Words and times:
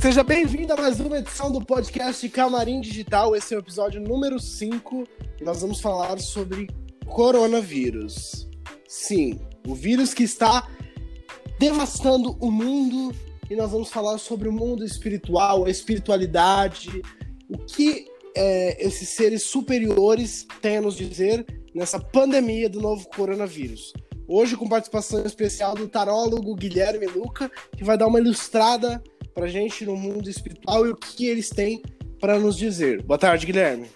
Seja 0.00 0.22
bem-vindo 0.22 0.72
a 0.72 0.76
mais 0.76 1.00
uma 1.00 1.18
edição 1.18 1.50
do 1.50 1.64
podcast 1.64 2.28
Camarim 2.28 2.80
Digital. 2.80 3.34
Esse 3.34 3.54
é 3.54 3.56
o 3.56 3.60
episódio 3.60 4.00
número 4.00 4.38
5 4.38 5.04
e 5.40 5.44
nós 5.44 5.62
vamos 5.62 5.80
falar 5.80 6.18
sobre 6.20 6.68
coronavírus. 7.06 8.46
Sim, 8.86 9.40
o 9.66 9.74
vírus 9.74 10.12
que 10.12 10.22
está 10.22 10.68
devastando 11.58 12.36
o 12.40 12.50
mundo 12.50 13.12
e 13.50 13.56
nós 13.56 13.70
vamos 13.70 13.88
falar 13.88 14.18
sobre 14.18 14.48
o 14.48 14.52
mundo 14.52 14.84
espiritual, 14.84 15.64
a 15.64 15.70
espiritualidade, 15.70 17.02
o 17.48 17.56
que 17.58 18.06
é, 18.36 18.86
esses 18.86 19.08
seres 19.08 19.44
superiores 19.44 20.46
têm 20.60 20.76
a 20.76 20.82
nos 20.82 20.94
dizer 20.94 21.44
nessa 21.74 21.98
pandemia 21.98 22.68
do 22.68 22.80
novo 22.80 23.08
coronavírus. 23.08 23.92
Hoje, 24.28 24.56
com 24.56 24.68
participação 24.68 25.24
especial 25.24 25.74
do 25.74 25.88
tarólogo 25.88 26.54
Guilherme 26.54 27.06
Luca, 27.06 27.50
que 27.76 27.82
vai 27.82 27.96
dar 27.96 28.08
uma 28.08 28.20
ilustrada 28.20 29.02
pra 29.36 29.46
gente 29.46 29.84
no 29.84 29.94
mundo 29.94 30.30
espiritual 30.30 30.86
e 30.86 30.90
o 30.90 30.96
que 30.96 31.28
eles 31.28 31.50
têm 31.50 31.82
para 32.18 32.38
nos 32.38 32.56
dizer. 32.56 33.02
Boa 33.02 33.18
tarde, 33.18 33.44
Guilherme. 33.44 33.86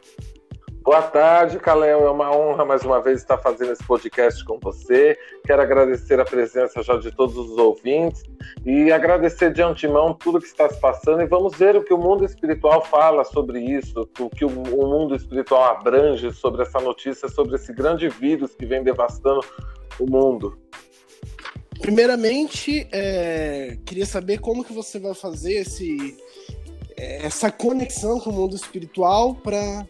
Boa 0.82 1.00
tarde, 1.00 1.58
Caléo. 1.58 2.04
É 2.04 2.10
uma 2.10 2.30
honra 2.30 2.62
mais 2.62 2.82
uma 2.82 3.00
vez 3.00 3.20
estar 3.20 3.38
fazendo 3.38 3.72
esse 3.72 3.82
podcast 3.82 4.44
com 4.44 4.58
você. 4.60 5.16
Quero 5.46 5.62
agradecer 5.62 6.20
a 6.20 6.26
presença 6.26 6.82
já 6.82 6.98
de 6.98 7.10
todos 7.10 7.38
os 7.38 7.56
ouvintes 7.56 8.22
e 8.66 8.92
agradecer 8.92 9.50
de 9.50 9.62
antemão 9.62 10.12
tudo 10.12 10.40
que 10.40 10.46
está 10.46 10.68
se 10.68 10.78
passando. 10.78 11.22
E 11.22 11.26
vamos 11.26 11.56
ver 11.56 11.74
o 11.74 11.82
que 11.82 11.94
o 11.94 11.98
mundo 11.98 12.22
espiritual 12.22 12.84
fala 12.84 13.24
sobre 13.24 13.60
isso, 13.60 14.06
o 14.18 14.28
que 14.28 14.44
o 14.44 14.50
mundo 14.50 15.14
espiritual 15.14 15.64
abrange 15.64 16.30
sobre 16.32 16.62
essa 16.62 16.80
notícia, 16.80 17.28
sobre 17.28 17.56
esse 17.56 17.72
grande 17.72 18.10
vírus 18.10 18.54
que 18.54 18.66
vem 18.66 18.82
devastando 18.82 19.40
o 19.98 20.04
mundo. 20.04 20.58
Primeiramente, 21.80 22.86
é, 22.92 23.78
queria 23.86 24.04
saber 24.04 24.38
como 24.38 24.64
que 24.64 24.72
você 24.72 24.98
vai 24.98 25.14
fazer 25.14 25.54
esse, 25.54 26.16
é, 26.96 27.26
essa 27.26 27.50
conexão 27.50 28.20
com 28.20 28.30
o 28.30 28.32
mundo 28.32 28.54
espiritual 28.54 29.34
para 29.34 29.86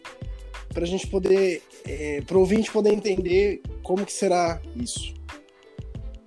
a 0.75 0.85
gente 0.85 1.05
poder, 1.07 1.61
é, 1.85 2.21
para 2.21 2.37
o 2.37 2.39
ouvinte 2.39 2.71
poder 2.71 2.93
entender 2.93 3.61
como 3.83 4.05
que 4.05 4.13
será 4.13 4.61
isso. 4.75 5.13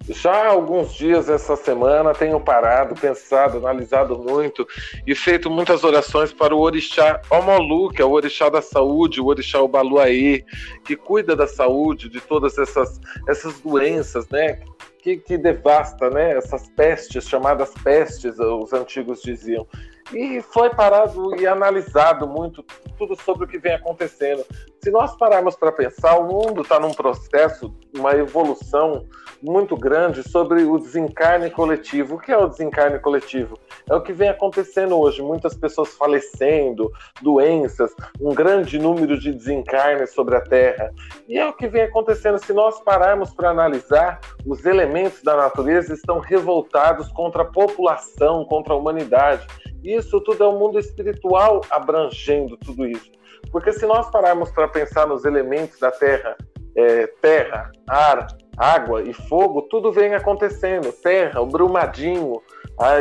Já 0.07 0.33
há 0.33 0.49
alguns 0.49 0.93
dias 0.93 1.31
essa 1.31 1.57
semana 1.57 2.13
tenho 2.13 2.39
parado, 2.39 2.95
pensado, 2.95 3.57
analisado 3.57 4.19
muito 4.19 4.67
e 5.07 5.15
feito 5.15 5.49
muitas 5.49 5.83
orações 5.83 6.31
para 6.31 6.55
o 6.55 6.61
orixá 6.61 7.23
Omolu, 7.31 7.89
que 7.89 8.03
é 8.03 8.05
o 8.05 8.11
orixá 8.11 8.51
da 8.51 8.61
saúde, 8.61 9.19
o 9.19 9.27
orixá 9.27 9.63
Obaluaí, 9.63 10.45
que 10.85 10.95
cuida 10.95 11.35
da 11.35 11.47
saúde 11.47 12.11
de 12.11 12.21
todas 12.21 12.59
essas, 12.59 13.01
essas 13.27 13.59
doenças, 13.61 14.29
né? 14.29 14.61
Que, 15.05 15.19
que 15.19 15.37
devasta, 15.37 16.09
né? 16.09 16.31
Essas 16.39 16.67
pestes, 16.71 17.29
chamadas 17.29 17.71
pestes, 17.85 18.39
os 18.39 18.73
antigos 18.73 19.21
diziam. 19.21 19.67
E 20.13 20.43
foi 20.43 20.71
parado 20.71 21.35
e 21.41 21.47
analisado 21.47 22.27
muito 22.27 22.65
tudo 22.99 23.17
sobre 23.17 23.45
o 23.45 23.49
que 23.49 23.59
vem 23.59 23.75
acontecendo. 23.75 24.45
Se 24.83 24.91
nós 24.91 25.17
pararmos 25.17 25.57
para 25.57 25.73
pensar, 25.73 26.19
o 26.19 26.25
mundo 26.25 26.63
está 26.63 26.79
num 26.79 26.93
processo, 26.93 27.75
uma 27.97 28.13
evolução 28.13 29.07
muito 29.43 29.77
grande 29.77 30.23
sobre 30.23 30.63
o 30.63 30.79
desencarne 30.79 31.51
coletivo. 31.51 32.17
O 32.17 32.19
que 32.19 32.31
é 32.33 32.37
o 32.37 32.49
desencarne 32.49 32.99
coletivo? 32.99 33.59
É 33.89 33.95
o 33.95 34.03
que 34.03 34.13
vem 34.13 34.29
acontecendo 34.29 34.99
hoje. 34.99 35.23
Muitas 35.23 35.55
pessoas 35.55 35.95
falecendo, 35.95 36.91
doenças, 37.21 37.95
um 38.21 38.35
grande 38.35 38.79
número 38.79 39.19
de 39.19 39.33
desencarnes 39.33 40.13
sobre 40.13 40.37
a 40.37 40.41
Terra. 40.41 40.93
E 41.29 41.39
é 41.39 41.47
o 41.47 41.53
que 41.53 41.67
vem 41.67 41.83
acontecendo. 41.83 42.39
Se 42.39 42.53
nós 42.53 42.81
pararmos 42.81 43.35
para 43.35 43.51
analisar, 43.51 44.21
os 44.47 44.65
elementos 44.65 45.23
da 45.23 45.37
natureza 45.37 45.95
estão 45.95 46.19
revoltados 46.19 47.11
contra 47.13 47.43
a 47.43 47.47
população, 47.47 48.45
contra 48.45 48.75
a 48.75 48.77
humanidade. 48.77 49.47
Isso 49.85 50.21
tudo 50.21 50.43
é 50.43 50.49
o 50.49 50.59
mundo 50.59 50.79
espiritual 50.79 51.61
abrangendo 51.71 52.57
tudo 52.57 52.87
isso. 52.87 53.13
Porque 53.53 53.73
se 53.73 53.87
nós 53.87 54.11
pararmos 54.11 54.51
para 54.51 54.67
pensar 54.67 55.07
nos 55.07 55.25
elementos 55.25 55.79
da 55.79 55.91
Terra, 55.91 56.37
é, 56.77 57.07
terra, 57.07 57.71
ar, 57.87 58.27
água 58.57 59.03
e 59.03 59.13
fogo, 59.13 59.63
tudo 59.63 59.93
vem 59.93 60.15
acontecendo. 60.15 60.93
Terra, 60.93 61.41
o 61.41 61.47
Brumadinho, 61.47 62.43
a, 62.79 62.95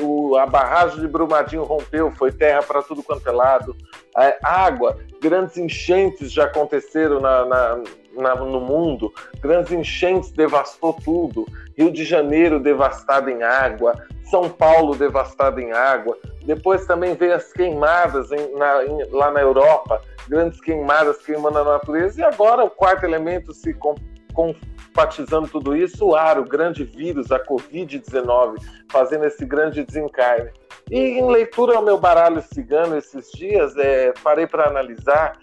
o, 0.00 0.36
a 0.36 0.46
barragem 0.46 1.00
de 1.00 1.08
Brumadinho 1.08 1.64
rompeu, 1.64 2.10
foi 2.12 2.30
terra 2.30 2.62
para 2.62 2.82
tudo 2.82 3.02
quanto 3.02 3.28
é 3.28 3.32
lado. 3.32 3.76
Água, 4.42 4.98
grandes 5.20 5.56
enchentes 5.56 6.32
já 6.32 6.44
aconteceram 6.44 7.20
na, 7.20 7.44
na, 7.44 7.82
na, 8.16 8.34
no 8.34 8.60
mundo, 8.60 9.12
grandes 9.40 9.72
enchentes 9.72 10.30
devastou 10.30 10.92
tudo. 10.92 11.46
Rio 11.76 11.92
de 11.92 12.04
Janeiro 12.04 12.58
devastado 12.58 13.30
em 13.30 13.42
água, 13.42 13.94
São 14.24 14.48
Paulo 14.48 14.96
devastado 14.96 15.60
em 15.60 15.72
água. 15.72 16.16
Depois 16.44 16.86
também 16.86 17.14
veio 17.14 17.34
as 17.34 17.52
queimadas 17.52 18.30
em, 18.32 18.56
na, 18.56 18.84
em, 18.84 19.10
lá 19.10 19.30
na 19.30 19.40
Europa, 19.40 20.00
grandes 20.28 20.60
queimadas 20.60 21.18
queimando 21.18 21.58
a 21.58 21.64
natureza. 21.64 22.20
E 22.20 22.24
agora 22.24 22.64
o 22.64 22.70
quarto 22.70 23.04
elemento 23.04 23.52
se 23.52 23.74
com, 23.74 23.94
compatizando 24.32 25.48
tudo 25.48 25.76
isso, 25.76 26.06
o 26.06 26.14
ar, 26.14 26.38
o 26.38 26.44
grande 26.44 26.84
vírus, 26.84 27.32
a 27.32 27.38
Covid-19, 27.38 28.56
fazendo 28.90 29.24
esse 29.24 29.44
grande 29.44 29.84
desencarne. 29.84 30.50
E 30.90 30.98
em 30.98 31.26
leitura 31.26 31.76
ao 31.76 31.82
meu 31.82 31.98
baralho 31.98 32.42
cigano 32.52 32.96
esses 32.96 33.30
dias, 33.32 33.76
é, 33.76 34.12
parei 34.22 34.46
para 34.46 34.68
analisar 34.68 35.36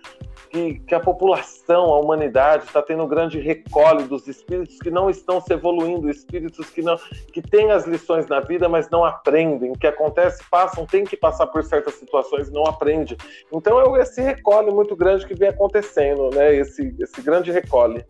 que, 0.53 0.79
que 0.85 0.93
a 0.93 0.99
população, 0.99 1.85
a 1.85 1.99
humanidade, 1.99 2.65
está 2.65 2.79
tendo 2.79 3.03
um 3.03 3.07
grande 3.07 3.39
recolhe 3.39 4.03
dos 4.03 4.27
espíritos 4.27 4.77
que 4.77 4.91
não 4.91 5.09
estão 5.09 5.41
se 5.41 5.51
evoluindo, 5.51 6.07
espíritos 6.07 6.69
que 6.69 6.83
não 6.83 6.95
que 7.33 7.41
têm 7.41 7.71
as 7.71 7.87
lições 7.87 8.27
na 8.27 8.39
vida, 8.39 8.69
mas 8.69 8.87
não 8.91 9.03
aprendem. 9.03 9.71
O 9.71 9.77
que 9.77 9.87
acontece, 9.87 10.43
passam, 10.51 10.85
tem 10.85 11.05
que 11.05 11.17
passar 11.17 11.47
por 11.47 11.63
certas 11.63 11.95
situações 11.95 12.49
e 12.49 12.53
não 12.53 12.65
aprende. 12.65 13.17
Então 13.51 13.81
é 13.81 14.01
esse 14.01 14.21
recolhe 14.21 14.69
muito 14.69 14.95
grande 14.95 15.25
que 15.25 15.33
vem 15.33 15.49
acontecendo, 15.49 16.29
né? 16.29 16.55
Esse, 16.55 16.95
esse 16.99 17.19
grande 17.21 17.51
recolhe. 17.51 18.05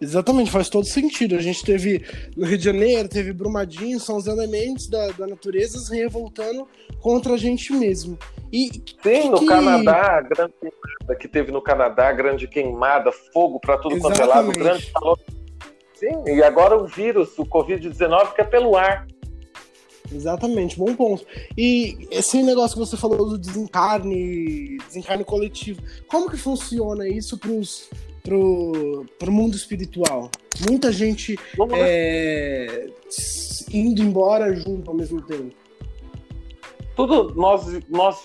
Exatamente, 0.00 0.50
faz 0.50 0.68
todo 0.68 0.86
sentido. 0.86 1.36
A 1.36 1.40
gente 1.40 1.64
teve 1.64 2.04
no 2.36 2.46
Rio 2.46 2.58
de 2.58 2.64
Janeiro, 2.64 3.08
teve 3.08 3.32
Brumadinho, 3.32 4.00
são 4.00 4.16
os 4.16 4.26
elementos 4.26 4.88
da, 4.88 5.08
da 5.08 5.26
natureza 5.26 5.78
se 5.78 5.94
revoltando 5.94 6.66
contra 7.00 7.34
a 7.34 7.36
gente 7.36 7.72
mesmo. 7.72 8.18
E 8.52 8.70
Sim, 9.02 9.30
no 9.30 9.38
que... 9.40 9.46
Canadá, 9.46 10.20
grande 10.20 10.54
queimada 10.60 11.16
que 11.18 11.28
teve 11.28 11.52
no 11.52 11.62
Canadá, 11.62 12.12
grande 12.12 12.48
queimada, 12.48 13.12
fogo 13.32 13.60
para 13.60 13.78
tudo 13.78 13.96
Exatamente. 13.96 14.18
quanto 14.18 14.30
é 14.30 14.34
lado, 14.34 14.52
grande 14.52 14.86
calor. 14.92 15.18
Sim, 15.94 16.24
e 16.26 16.42
agora 16.42 16.76
o 16.76 16.86
vírus, 16.86 17.38
o 17.38 17.44
Covid-19, 17.44 18.34
que 18.34 18.40
é 18.40 18.44
pelo 18.44 18.76
ar. 18.76 19.06
Exatamente, 20.12 20.76
bom 20.76 20.94
ponto. 20.96 21.24
E 21.56 22.08
esse 22.10 22.42
negócio 22.42 22.74
que 22.74 22.84
você 22.84 22.96
falou 22.96 23.28
do 23.28 23.38
desencarne, 23.38 24.78
desencarne 24.78 25.24
coletivo, 25.24 25.80
como 26.08 26.28
que 26.30 26.36
funciona 26.36 27.06
isso 27.06 27.38
para 27.38 27.50
os 27.50 27.88
pro, 28.22 29.04
pro 29.18 29.32
mundo 29.32 29.56
espiritual. 29.56 30.30
Muita 30.68 30.92
gente 30.92 31.38
é, 31.72 32.86
indo 33.72 34.02
embora 34.02 34.54
junto 34.54 34.90
ao 34.90 34.96
mesmo 34.96 35.20
tempo. 35.22 35.54
Tudo 36.96 37.34
nós, 37.34 37.66
nós 37.88 38.22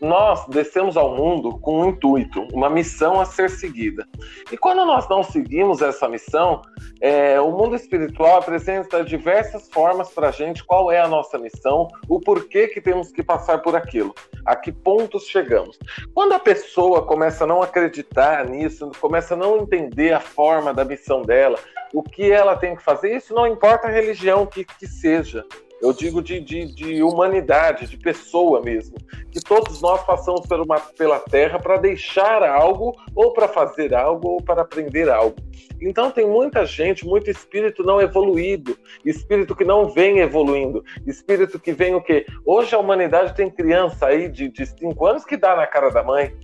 nós 0.00 0.46
descemos 0.48 0.96
ao 0.96 1.14
mundo 1.14 1.58
com 1.58 1.80
um 1.80 1.88
intuito, 1.88 2.46
uma 2.52 2.68
missão 2.68 3.20
a 3.20 3.24
ser 3.24 3.50
seguida. 3.50 4.06
E 4.50 4.56
quando 4.56 4.84
nós 4.84 5.08
não 5.08 5.22
seguimos 5.22 5.80
essa 5.82 6.08
missão, 6.08 6.62
é, 7.00 7.40
o 7.40 7.50
mundo 7.50 7.74
espiritual 7.74 8.38
apresenta 8.38 9.04
diversas 9.04 9.68
formas 9.68 10.10
para 10.10 10.28
a 10.28 10.32
gente 10.32 10.64
qual 10.64 10.90
é 10.90 11.00
a 11.00 11.08
nossa 11.08 11.38
missão, 11.38 11.88
o 12.08 12.20
porquê 12.20 12.68
que 12.68 12.80
temos 12.80 13.10
que 13.10 13.22
passar 13.22 13.62
por 13.62 13.74
aquilo, 13.74 14.14
a 14.44 14.54
que 14.54 14.72
pontos 14.72 15.24
chegamos. 15.24 15.78
Quando 16.14 16.32
a 16.32 16.38
pessoa 16.38 17.06
começa 17.06 17.44
a 17.44 17.46
não 17.46 17.62
acreditar 17.62 18.46
nisso, 18.46 18.90
começa 19.00 19.34
a 19.34 19.36
não 19.36 19.58
entender 19.58 20.12
a 20.12 20.20
forma 20.20 20.72
da 20.72 20.84
missão 20.84 21.22
dela, 21.22 21.58
o 21.92 22.02
que 22.02 22.30
ela 22.30 22.56
tem 22.56 22.76
que 22.76 22.82
fazer, 22.82 23.16
isso 23.16 23.34
não 23.34 23.46
importa 23.46 23.86
a 23.86 23.90
religião 23.90 24.46
que, 24.46 24.64
que 24.64 24.86
seja. 24.86 25.44
Eu 25.80 25.92
digo 25.92 26.22
de, 26.22 26.40
de, 26.40 26.74
de, 26.74 27.02
humanidade, 27.02 27.86
de 27.86 27.96
pessoa 27.96 28.62
mesmo. 28.62 28.96
Que 29.30 29.40
todos 29.40 29.82
nós 29.82 30.02
passamos 30.04 30.46
por 30.46 30.60
uma, 30.60 30.80
pela 30.80 31.18
Terra 31.18 31.58
para 31.58 31.76
deixar 31.76 32.42
algo, 32.42 32.96
ou 33.14 33.32
para 33.32 33.46
fazer 33.46 33.94
algo, 33.94 34.28
ou 34.28 34.42
para 34.42 34.62
aprender 34.62 35.10
algo. 35.10 35.36
Então 35.80 36.10
tem 36.10 36.26
muita 36.26 36.64
gente, 36.64 37.06
muito 37.06 37.30
espírito 37.30 37.82
não 37.82 38.00
evoluído, 38.00 38.78
espírito 39.04 39.54
que 39.54 39.64
não 39.64 39.90
vem 39.90 40.20
evoluindo, 40.20 40.82
espírito 41.06 41.58
que 41.60 41.72
vem 41.72 41.94
o 41.94 42.02
quê? 42.02 42.24
Hoje 42.46 42.74
a 42.74 42.78
humanidade 42.78 43.34
tem 43.34 43.50
criança 43.50 44.06
aí 44.06 44.28
de 44.28 44.50
5 44.64 45.06
anos 45.06 45.24
que 45.24 45.36
dá 45.36 45.54
na 45.54 45.66
cara 45.66 45.90
da 45.90 46.02
mãe. 46.02 46.34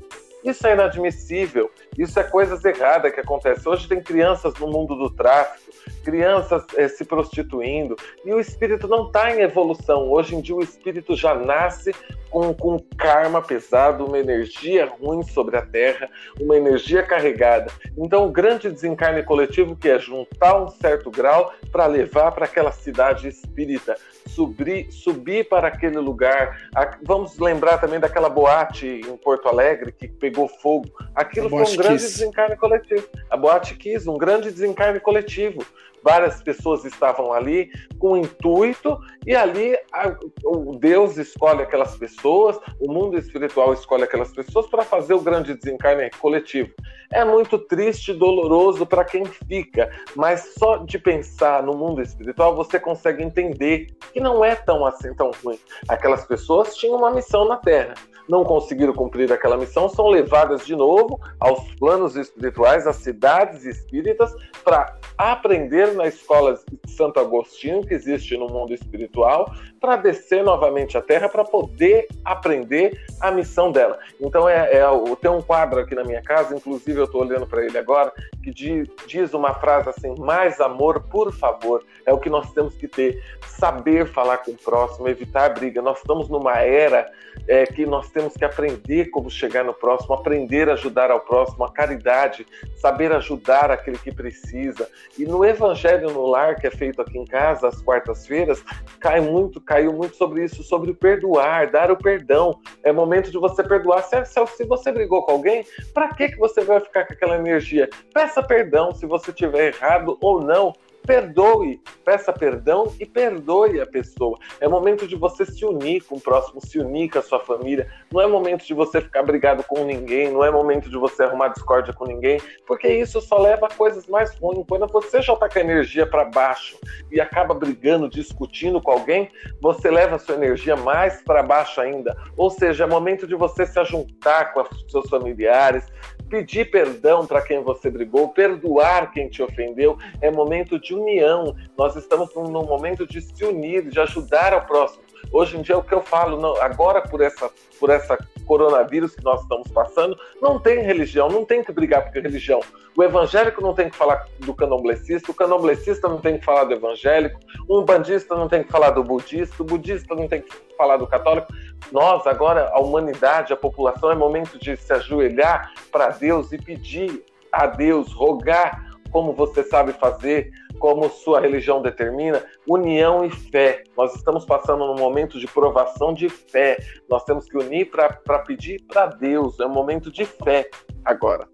Isso 0.44 0.67
é 0.67 0.73
inadmissível. 0.73 1.70
Isso 1.96 2.19
é 2.19 2.25
coisas 2.25 2.64
erradas 2.64 3.12
que 3.14 3.20
acontecem. 3.20 3.70
Hoje 3.70 3.88
tem 3.88 4.02
crianças 4.02 4.55
no 4.58 4.67
mundo 4.67 4.96
do 4.96 5.08
tráfico, 5.08 5.62
crianças 6.05 6.64
é, 6.76 6.88
se 6.88 7.05
prostituindo, 7.05 7.96
e 8.25 8.32
o 8.32 8.40
espírito 8.40 8.88
não 8.88 9.06
está 9.06 9.34
em 9.34 9.40
evolução. 9.40 10.11
Hoje 10.11 10.34
em 10.34 10.40
dia, 10.40 10.55
o 10.55 10.62
espírito 10.62 11.14
já 11.17 11.34
nasce 11.34 11.94
com, 12.32 12.55
com 12.55 12.79
karma 12.96 13.43
pesado, 13.43 14.06
uma 14.06 14.19
energia 14.19 14.87
ruim 14.87 15.23
sobre 15.23 15.58
a 15.58 15.62
Terra, 15.62 16.08
uma 16.40 16.56
energia 16.56 17.02
carregada. 17.02 17.70
Então, 17.96 18.26
o 18.26 18.31
grande 18.31 18.70
desencarne 18.70 19.23
coletivo 19.23 19.76
que 19.76 19.90
é 19.90 19.99
juntar 19.99 20.58
um 20.61 20.69
certo 20.69 21.11
grau 21.11 21.52
para 21.70 21.87
levar 21.87 22.32
para 22.32 22.46
aquela 22.46 22.73
cidade 22.73 23.29
espírita, 23.29 23.96
subir, 24.29 24.90
subir 24.90 25.46
para 25.46 25.69
aquele 25.69 25.99
lugar. 25.99 26.70
Vamos 27.02 27.38
lembrar 27.38 27.76
também 27.76 28.00
daquela 28.00 28.31
boate 28.31 28.87
em 28.87 29.17
Porto 29.19 29.49
Alegre 29.49 29.93
que 29.93 30.08
pegou 30.08 30.49
fogo. 30.49 30.88
Aquilo 31.14 31.50
foi 31.50 31.62
um 31.62 31.76
grande 31.76 32.02
desencarne 32.02 32.56
coletivo. 32.56 33.06
A 33.29 33.37
boate 33.37 33.75
quis 33.75 34.06
um 34.06 34.17
grande 34.17 34.50
desencarne 34.50 35.00
coletivo 35.00 35.62
várias 36.02 36.43
pessoas 36.43 36.84
estavam 36.84 37.32
ali 37.32 37.70
com 37.99 38.16
intuito, 38.16 38.99
e 39.26 39.34
ali 39.34 39.76
a, 39.93 40.16
o 40.44 40.76
Deus 40.76 41.16
escolhe 41.16 41.62
aquelas 41.62 41.96
pessoas, 41.96 42.58
o 42.81 42.90
mundo 42.90 43.16
espiritual 43.16 43.72
escolhe 43.72 44.04
aquelas 44.04 44.32
pessoas 44.32 44.66
para 44.66 44.82
fazer 44.82 45.14
o 45.14 45.20
grande 45.20 45.54
desencarne 45.54 46.10
coletivo. 46.19 46.70
É 47.12 47.25
muito 47.25 47.58
triste 47.58 48.10
e 48.10 48.14
doloroso 48.14 48.87
para 48.87 49.04
quem 49.04 49.25
fica, 49.25 49.90
mas 50.16 50.54
só 50.58 50.78
de 50.78 50.99
pensar 50.99 51.62
no 51.62 51.75
mundo 51.75 52.02
espiritual 52.02 52.56
você 52.56 52.81
consegue 52.81 53.22
entender 53.22 53.87
que 54.12 54.20
não 54.20 54.44
é 54.44 54.55
tão 54.55 54.84
assim 54.84 55.14
tão 55.14 55.31
ruim. 55.44 55.58
Aquelas 55.88 56.25
pessoas 56.25 56.75
tinham 56.76 56.96
uma 56.96 57.10
missão 57.10 57.46
na 57.46 57.56
Terra 57.56 57.94
não 58.28 58.44
conseguiram 58.44 58.92
cumprir 58.92 59.32
aquela 59.32 59.56
missão 59.56 59.88
são 59.88 60.08
levadas 60.08 60.64
de 60.64 60.74
novo 60.74 61.20
aos 61.40 61.74
planos 61.74 62.16
espirituais, 62.16 62.86
às 62.86 62.96
cidades 62.96 63.64
espíritas, 63.64 64.34
para 64.64 64.96
aprender 65.19 65.94
na 65.94 66.06
escola 66.06 66.54
de 66.54 66.90
Santo 66.90 67.20
Agostinho, 67.20 67.86
que 67.86 67.94
existe 67.94 68.36
no 68.36 68.48
mundo 68.48 68.72
espiritual, 68.72 69.52
para 69.82 69.96
descer 69.96 70.44
novamente 70.44 70.96
à 70.96 71.02
Terra 71.02 71.29
para 71.29 71.44
poder 71.44 72.06
aprender 72.25 73.05
a 73.20 73.32
missão 73.32 73.73
dela. 73.73 73.99
Então, 74.20 74.49
é, 74.49 74.73
é, 74.73 74.82
tem 75.20 75.29
um 75.29 75.43
quadro 75.43 75.81
aqui 75.81 75.93
na 75.93 76.05
minha 76.05 76.23
casa, 76.23 76.55
inclusive 76.55 77.00
eu 77.00 77.05
estou 77.05 77.23
olhando 77.23 77.49
para 77.49 77.67
ele 77.67 77.76
agora, 77.76 78.12
que 78.44 78.52
diz, 78.52 78.88
diz 79.08 79.34
uma 79.34 79.55
frase 79.55 79.88
assim: 79.88 80.14
mais 80.20 80.61
amor, 80.61 81.02
por 81.11 81.32
favor. 81.32 81.84
É 82.06 82.12
o 82.12 82.19
que 82.19 82.31
nós 82.31 82.52
temos 82.52 82.76
que 82.76 82.87
ter. 82.87 83.20
Saber 83.44 84.06
falar 84.06 84.38
com 84.38 84.52
o 84.52 84.56
próximo, 84.56 85.08
evitar 85.08 85.50
briga. 85.50 85.82
Nós 85.82 85.99
estamos 85.99 86.29
numa 86.29 86.58
era 86.61 87.11
é, 87.46 87.64
que 87.67 87.84
nós 87.87 88.11
temos 88.11 88.34
que 88.34 88.44
aprender 88.44 89.06
como 89.11 89.31
chegar 89.31 89.64
no 89.64 89.75
próximo, 89.75 90.14
aprender 90.14 90.69
a 90.69 90.75
ajudar 90.75 91.11
ao 91.11 91.20
próximo, 91.20 91.64
a 91.64 91.73
caridade, 91.73 92.46
saber 92.76 93.12
ajudar 93.12 93.70
aquele 93.70 93.99
que 93.99 94.12
precisa. 94.12 94.88
E 95.19 95.25
no 95.25 95.44
Evangelho 95.44 96.11
no 96.11 96.26
Lar, 96.26 96.56
que 96.56 96.67
é 96.67 96.70
feito 96.70 97.00
aqui 97.00 97.19
em 97.19 97.25
casa, 97.25 97.69
às 97.69 97.81
quartas-feiras, 97.82 98.62
cai 99.00 99.20
muito, 99.20 99.61
caiu 99.72 99.92
muito 99.94 100.16
sobre 100.16 100.44
isso, 100.44 100.62
sobre 100.62 100.90
o 100.90 100.94
perdoar, 100.94 101.70
dar 101.70 101.90
o 101.90 101.96
perdão. 101.96 102.60
É 102.84 102.92
momento 102.92 103.30
de 103.30 103.38
você 103.38 103.64
perdoar. 103.64 104.02
Se, 104.02 104.22
se 104.26 104.64
você 104.64 104.92
brigou 104.92 105.22
com 105.22 105.32
alguém, 105.32 105.64
para 105.94 106.08
que, 106.08 106.28
que 106.28 106.38
você 106.38 106.60
vai 106.60 106.78
ficar 106.78 107.06
com 107.06 107.14
aquela 107.14 107.36
energia? 107.36 107.88
Peça 108.12 108.42
perdão 108.42 108.92
se 108.92 109.06
você 109.06 109.32
tiver 109.32 109.74
errado 109.74 110.19
ou 110.20 110.42
não 110.42 110.74
perdoe, 111.06 111.81
peça 112.04 112.32
perdão 112.32 112.93
e 112.99 113.06
perdoe 113.06 113.81
a 113.81 113.87
pessoa. 113.87 114.38
É 114.60 114.69
momento 114.69 115.06
de 115.06 115.16
você 115.16 115.44
se 115.44 115.64
unir 115.64 116.02
com 116.04 116.16
o 116.16 116.20
próximo, 116.20 116.60
se 116.60 116.78
unir 116.78 117.10
com 117.10 117.19
a 117.19 117.22
sua 117.22 117.40
família. 117.40 117.88
Não 118.10 118.20
é 118.20 118.26
momento 118.26 118.64
de 118.64 118.75
você 118.75 119.00
ficar 119.00 119.22
brigado 119.22 119.62
com 119.64 119.84
ninguém, 119.84 120.31
não 120.31 120.44
é 120.44 120.50
momento 120.50 120.88
de 120.88 120.96
você 120.96 121.25
arrumar 121.25 121.49
discórdia 121.49 121.93
com 121.93 122.04
ninguém, 122.04 122.40
porque 122.66 122.88
isso 122.88 123.20
só 123.20 123.38
leva 123.38 123.66
a 123.66 123.75
coisas 123.75 124.06
mais 124.06 124.34
ruins. 124.37 124.64
Quando 124.69 124.87
você 124.87 125.20
já 125.20 125.32
está 125.32 125.49
com 125.49 125.58
a 125.58 125.62
energia 125.62 126.06
para 126.06 126.25
baixo 126.25 126.78
e 127.10 127.20
acaba 127.20 127.55
brigando, 127.55 128.08
discutindo 128.08 128.81
com 128.81 128.90
alguém, 128.90 129.31
você 129.60 129.90
leva 129.90 130.16
a 130.16 130.19
sua 130.19 130.34
energia 130.34 130.76
mais 130.76 131.22
para 131.22 131.43
baixo 131.43 131.81
ainda. 131.81 132.16
Ou 132.37 132.50
seja, 132.50 132.84
é 132.84 132.87
momento 132.87 133.26
de 133.26 133.34
você 133.34 133.66
se 133.66 133.78
ajuntar 133.78 134.52
com 134.52 134.60
os 134.62 134.90
seus 134.90 135.08
familiares, 135.08 135.87
pedir 136.32 136.70
perdão 136.70 137.26
para 137.26 137.43
quem 137.43 137.62
você 137.62 137.90
brigou, 137.90 138.31
perdoar 138.31 139.12
quem 139.12 139.29
te 139.29 139.43
ofendeu. 139.43 139.99
É 140.23 140.31
momento 140.31 140.81
de 140.81 140.94
união. 140.94 141.55
Nós 141.76 141.94
estamos 141.94 142.34
num, 142.34 142.64
momento 142.64 143.06
de 143.06 143.20
se 143.20 143.44
unir, 143.44 143.87
de 143.90 144.00
ajudar 144.00 144.55
ao 144.55 144.64
próximo. 144.64 145.02
Hoje 145.32 145.56
em 145.56 145.62
dia, 145.62 145.79
o 145.79 145.82
que 145.82 145.94
eu 145.94 146.02
falo, 146.02 146.38
não, 146.38 146.61
agora 146.61 147.00
por 147.00 147.23
essa, 147.23 147.50
por 147.81 147.88
essa 147.88 148.19
coronavírus 148.44 149.14
que 149.14 149.25
nós 149.25 149.40
estamos 149.40 149.67
passando, 149.69 150.14
não 150.43 150.58
tem 150.58 150.82
religião, 150.82 151.29
não 151.29 151.44
tem 151.44 151.64
que 151.64 151.73
brigar 151.73 152.05
por 152.05 152.20
religião. 152.20 152.61
O 152.94 153.02
evangélico 153.02 153.62
não 153.62 153.73
tem 153.73 153.88
que 153.88 153.96
falar 153.96 154.26
do 154.40 154.52
candomblessista, 154.52 155.31
o 155.31 155.34
candomblessista 155.34 156.06
não 156.06 156.19
tem 156.19 156.38
que 156.38 156.44
falar 156.44 156.64
do 156.64 156.75
evangélico, 156.75 157.40
um 157.69 157.82
bandista 157.82 158.37
não 158.37 158.46
tem 158.46 158.62
que 158.62 158.70
falar 158.70 158.90
do 158.90 159.02
budista, 159.02 159.62
o 159.62 159.64
budista 159.64 160.14
não 160.14 160.29
tem 160.29 160.43
que 160.43 160.55
falar 160.76 160.99
do 160.99 161.06
católico. 161.06 161.50
Nós, 161.90 162.26
agora, 162.26 162.70
a 162.75 162.81
humanidade, 162.81 163.55
a 163.55 163.56
população, 163.56 164.11
é 164.11 164.14
momento 164.14 164.58
de 164.58 164.76
se 164.76 164.93
ajoelhar 164.93 165.73
para 165.90 166.08
Deus 166.11 166.52
e 166.52 166.58
pedir 166.58 167.25
a 167.50 167.67
Deus, 167.67 168.12
rogar 168.12 168.93
como 169.11 169.32
você 169.32 169.62
sabe 169.62 169.93
fazer, 169.93 170.50
como 170.82 171.08
sua 171.08 171.40
religião 171.40 171.81
determina, 171.81 172.44
união 172.67 173.25
e 173.25 173.31
fé. 173.31 173.84
Nós 173.96 174.17
estamos 174.17 174.44
passando 174.44 174.84
num 174.84 174.96
momento 174.96 175.38
de 175.38 175.46
provação 175.46 176.12
de 176.12 176.29
fé. 176.29 176.76
Nós 177.08 177.23
temos 177.23 177.49
que 177.49 177.56
unir 177.56 177.88
para 177.88 178.40
pedir 178.40 178.82
para 178.88 179.06
Deus. 179.06 179.61
É 179.61 179.64
um 179.64 179.73
momento 179.73 180.11
de 180.11 180.25
fé 180.25 180.69
agora. 181.05 181.49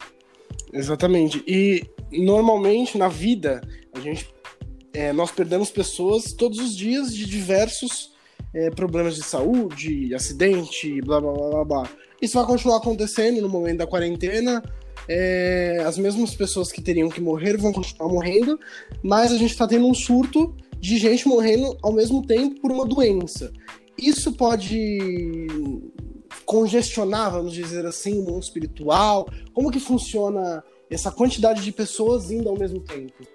Exatamente. 0.72 1.44
E 1.46 1.84
normalmente 2.10 2.96
na 2.96 3.08
vida 3.08 3.60
a 3.94 4.00
gente 4.00 4.34
é, 4.94 5.12
nós 5.12 5.30
perdemos 5.30 5.70
pessoas 5.70 6.32
todos 6.32 6.58
os 6.58 6.74
dias 6.74 7.14
de 7.14 7.26
diversos 7.26 8.16
é, 8.54 8.70
problemas 8.70 9.14
de 9.14 9.22
saúde, 9.22 10.14
acidente, 10.14 11.02
blá 11.02 11.20
blá 11.20 11.32
blá 11.34 11.64
blá. 11.66 11.90
Isso 12.22 12.38
vai 12.38 12.46
continuar 12.46 12.78
acontecendo 12.78 13.42
no 13.42 13.48
momento 13.50 13.76
da 13.76 13.86
quarentena. 13.86 14.62
É, 15.08 15.82
as 15.86 15.96
mesmas 15.96 16.34
pessoas 16.34 16.70
que 16.70 16.82
teriam 16.82 17.08
que 17.08 17.20
morrer 17.20 17.56
vão 17.56 17.72
continuar 17.72 18.12
morrendo, 18.12 18.58
mas 19.02 19.32
a 19.32 19.36
gente 19.38 19.52
está 19.52 19.66
tendo 19.66 19.86
um 19.86 19.94
surto 19.94 20.54
de 20.78 20.98
gente 20.98 21.26
morrendo 21.26 21.76
ao 21.82 21.92
mesmo 21.92 22.26
tempo 22.26 22.60
por 22.60 22.70
uma 22.70 22.84
doença. 22.84 23.52
Isso 23.96 24.32
pode 24.32 24.98
congestionar, 26.44 27.32
vamos 27.32 27.52
dizer 27.52 27.84
assim, 27.84 28.20
o 28.20 28.22
mundo 28.22 28.42
espiritual? 28.42 29.28
Como 29.52 29.70
que 29.70 29.80
funciona 29.80 30.62
essa 30.90 31.10
quantidade 31.10 31.62
de 31.62 31.72
pessoas 31.72 32.30
indo 32.30 32.48
ao 32.48 32.56
mesmo 32.56 32.80
tempo? 32.80 33.26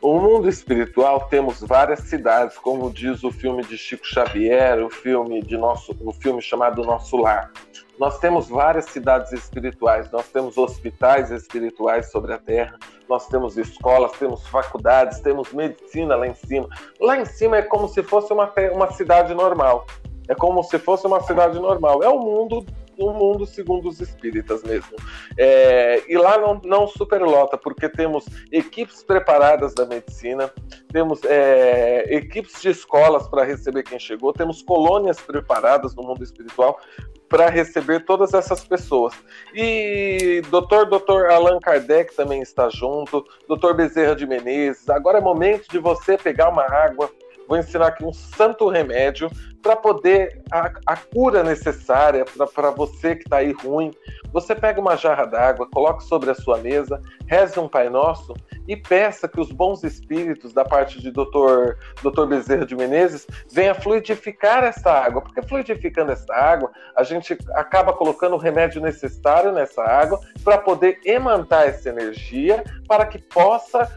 O 0.00 0.20
mundo 0.20 0.48
espiritual 0.48 1.26
temos 1.28 1.60
várias 1.60 2.00
cidades, 2.00 2.58
como 2.58 2.90
diz 2.90 3.24
o 3.24 3.30
filme 3.32 3.64
de 3.64 3.78
Chico 3.78 4.06
Xavier, 4.06 4.84
o 4.84 4.90
filme 4.90 5.42
de 5.42 5.56
nosso, 5.56 5.96
o 6.00 6.12
filme 6.12 6.42
chamado 6.42 6.84
Nosso 6.84 7.16
Lar. 7.16 7.50
Nós 7.98 8.18
temos 8.18 8.48
várias 8.48 8.84
cidades 8.86 9.32
espirituais, 9.32 10.10
nós 10.10 10.28
temos 10.28 10.58
hospitais 10.58 11.30
espirituais 11.30 12.10
sobre 12.10 12.34
a 12.34 12.38
Terra, 12.38 12.78
nós 13.08 13.26
temos 13.28 13.56
escolas, 13.56 14.12
temos 14.12 14.46
faculdades, 14.48 15.20
temos 15.20 15.52
medicina 15.52 16.14
lá 16.14 16.26
em 16.26 16.34
cima. 16.34 16.68
Lá 17.00 17.18
em 17.18 17.24
cima 17.24 17.56
é 17.56 17.62
como 17.62 17.88
se 17.88 18.02
fosse 18.02 18.32
uma, 18.32 18.52
uma 18.72 18.90
cidade 18.92 19.32
normal. 19.34 19.86
É 20.28 20.34
como 20.34 20.62
se 20.62 20.78
fosse 20.78 21.06
uma 21.06 21.20
cidade 21.20 21.58
normal. 21.58 22.02
É 22.02 22.08
o 22.08 22.18
mundo 22.18 22.66
no 22.98 23.12
mundo 23.12 23.44
segundo 23.46 23.88
os 23.88 24.00
espíritas 24.00 24.62
mesmo. 24.62 24.96
É, 25.36 26.02
e 26.08 26.16
lá 26.16 26.38
não, 26.38 26.60
não 26.64 26.86
superlota, 26.86 27.56
porque 27.58 27.88
temos 27.88 28.24
equipes 28.50 29.02
preparadas 29.02 29.74
da 29.74 29.84
medicina, 29.84 30.50
temos 30.90 31.22
é, 31.24 32.04
equipes 32.08 32.60
de 32.60 32.70
escolas 32.70 33.28
para 33.28 33.44
receber 33.44 33.82
quem 33.82 33.98
chegou, 33.98 34.32
temos 34.32 34.62
colônias 34.62 35.20
preparadas 35.20 35.94
no 35.94 36.02
mundo 36.02 36.22
espiritual 36.22 36.80
para 37.28 37.48
receber 37.48 38.04
todas 38.04 38.34
essas 38.34 38.64
pessoas. 38.64 39.14
E 39.54 40.42
doutor, 40.50 40.86
doutor 40.86 41.30
Allan 41.30 41.58
Kardec 41.58 42.14
também 42.14 42.40
está 42.40 42.68
junto, 42.68 43.24
doutor 43.48 43.74
Bezerra 43.74 44.14
de 44.14 44.26
Menezes. 44.26 44.88
Agora 44.88 45.18
é 45.18 45.20
momento 45.20 45.68
de 45.68 45.78
você 45.78 46.16
pegar 46.16 46.48
uma 46.48 46.64
água, 46.64 47.10
vou 47.48 47.56
ensinar 47.56 47.88
aqui 47.88 48.04
um 48.04 48.12
santo 48.12 48.68
remédio 48.68 49.30
para 49.62 49.74
poder 49.74 50.42
a, 50.50 50.70
a, 50.86 50.96
cura 50.96 51.42
necessária 51.42 52.24
para 52.54 52.70
você 52.70 53.16
que 53.16 53.24
está 53.24 53.38
aí 53.38 53.52
ruim. 53.52 53.90
Você 54.32 54.54
pega 54.54 54.80
uma 54.80 54.96
jarra 54.96 55.24
d'água, 55.24 55.68
coloque 55.68 56.04
sobre 56.04 56.30
a 56.30 56.34
sua 56.34 56.58
mesa, 56.58 57.00
reze 57.26 57.58
um 57.58 57.68
Pai 57.68 57.88
Nosso 57.88 58.34
e 58.68 58.76
peça 58.76 59.28
que 59.28 59.40
os 59.40 59.50
bons 59.50 59.82
espíritos 59.82 60.52
da 60.52 60.64
parte 60.64 61.00
de 61.00 61.10
Dr. 61.10 61.76
Dr. 62.02 62.26
Bezerra 62.26 62.66
de 62.66 62.76
Menezes 62.76 63.26
venha 63.50 63.74
fluidificar 63.74 64.62
essa 64.62 64.90
água, 64.90 65.22
porque 65.22 65.42
fluidificando 65.42 66.12
essa 66.12 66.32
água, 66.32 66.70
a 66.96 67.02
gente 67.02 67.36
acaba 67.54 67.92
colocando 67.92 68.34
o 68.34 68.38
remédio 68.38 68.80
necessário 68.80 69.52
nessa 69.52 69.82
água 69.82 70.20
para 70.44 70.58
poder 70.58 71.00
emantar 71.04 71.66
essa 71.66 71.88
energia 71.88 72.62
para 72.86 73.06
que 73.06 73.18
possa 73.18 73.90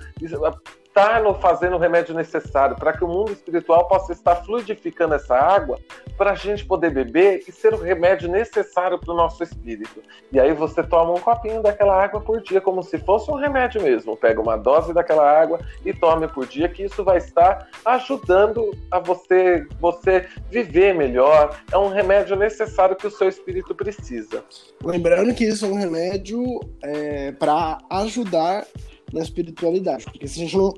estar 0.89 1.21
no, 1.21 1.35
fazendo 1.35 1.75
o 1.75 1.79
remédio 1.79 2.13
necessário 2.13 2.75
para 2.75 2.91
que 2.93 3.03
o 3.03 3.07
mundo 3.07 3.31
espiritual 3.31 3.87
possa 3.87 4.11
estar 4.11 4.35
fluidificando 4.37 5.13
essa 5.13 5.35
água 5.35 5.79
para 6.17 6.31
a 6.31 6.35
gente 6.35 6.65
poder 6.65 6.91
beber 6.91 7.43
e 7.47 7.51
ser 7.51 7.73
o 7.73 7.77
remédio 7.77 8.27
necessário 8.27 8.99
para 8.99 9.13
o 9.13 9.15
nosso 9.15 9.41
espírito. 9.41 10.01
E 10.31 10.39
aí 10.39 10.51
você 10.51 10.83
toma 10.83 11.13
um 11.13 11.19
copinho 11.19 11.61
daquela 11.61 12.03
água 12.03 12.19
por 12.19 12.41
dia, 12.41 12.59
como 12.59 12.83
se 12.83 12.97
fosse 12.97 13.31
um 13.31 13.35
remédio 13.35 13.81
mesmo. 13.81 14.17
Pega 14.17 14.41
uma 14.41 14.57
dose 14.57 14.93
daquela 14.93 15.29
água 15.29 15.59
e 15.85 15.93
tome 15.93 16.27
por 16.27 16.45
dia, 16.45 16.67
que 16.67 16.83
isso 16.83 17.03
vai 17.03 17.19
estar 17.19 17.69
ajudando 17.85 18.71
a 18.91 18.99
você, 18.99 19.65
você 19.79 20.27
viver 20.49 20.93
melhor. 20.93 21.57
É 21.71 21.77
um 21.77 21.89
remédio 21.89 22.35
necessário 22.35 22.95
que 22.95 23.07
o 23.07 23.11
seu 23.11 23.29
espírito 23.29 23.73
precisa. 23.73 24.43
Lembrando 24.83 25.33
que 25.33 25.45
isso 25.45 25.65
é 25.65 25.69
um 25.69 25.75
remédio 25.75 26.43
é, 26.83 27.31
para 27.31 27.77
ajudar 27.89 28.65
na 29.13 29.21
espiritualidade. 29.21 30.05
Porque 30.05 30.27
se 30.27 30.39
a 30.39 30.43
gente 30.43 30.57
não, 30.57 30.73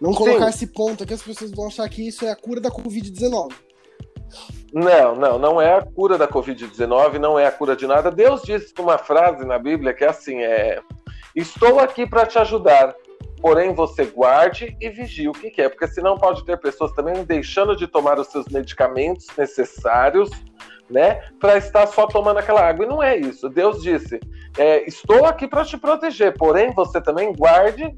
não 0.00 0.12
colocar 0.12 0.44
Sim. 0.44 0.50
esse 0.50 0.66
ponto 0.68 1.04
aqui, 1.04 1.14
as 1.14 1.22
pessoas 1.22 1.50
vão 1.50 1.66
achar 1.66 1.88
que 1.88 2.06
isso 2.06 2.24
é 2.24 2.30
a 2.30 2.36
cura 2.36 2.60
da 2.60 2.70
Covid-19. 2.70 3.52
Não, 4.72 5.14
não, 5.14 5.38
não 5.38 5.60
é 5.60 5.74
a 5.74 5.82
cura 5.82 6.18
da 6.18 6.28
Covid-19, 6.28 7.18
não 7.18 7.38
é 7.38 7.46
a 7.46 7.52
cura 7.52 7.76
de 7.76 7.86
nada. 7.86 8.10
Deus 8.10 8.42
disse 8.42 8.74
uma 8.78 8.98
frase 8.98 9.44
na 9.44 9.58
Bíblia 9.58 9.94
que 9.94 10.04
é 10.04 10.08
assim: 10.08 10.42
é, 10.42 10.80
Estou 11.34 11.78
aqui 11.78 12.06
para 12.06 12.26
te 12.26 12.38
ajudar, 12.38 12.94
porém 13.40 13.74
você 13.74 14.04
guarde 14.04 14.76
e 14.80 14.88
vigie 14.88 15.28
o 15.28 15.32
que 15.32 15.50
quer, 15.50 15.68
porque 15.68 15.86
senão 15.86 16.18
pode 16.18 16.44
ter 16.44 16.58
pessoas 16.58 16.92
também 16.92 17.24
deixando 17.24 17.76
de 17.76 17.86
tomar 17.86 18.18
os 18.18 18.28
seus 18.28 18.46
medicamentos 18.48 19.26
necessários 19.36 20.30
né, 20.90 21.20
para 21.40 21.56
estar 21.56 21.86
só 21.86 22.06
tomando 22.06 22.38
aquela 22.38 22.60
água. 22.60 22.84
E 22.84 22.88
não 22.88 23.02
é 23.02 23.16
isso. 23.16 23.48
Deus 23.48 23.82
disse: 23.82 24.20
é, 24.58 24.86
Estou 24.86 25.24
aqui 25.24 25.46
para 25.46 25.64
te 25.64 25.76
proteger, 25.76 26.36
porém 26.36 26.72
você 26.72 27.00
também 27.00 27.32
guarde 27.32 27.94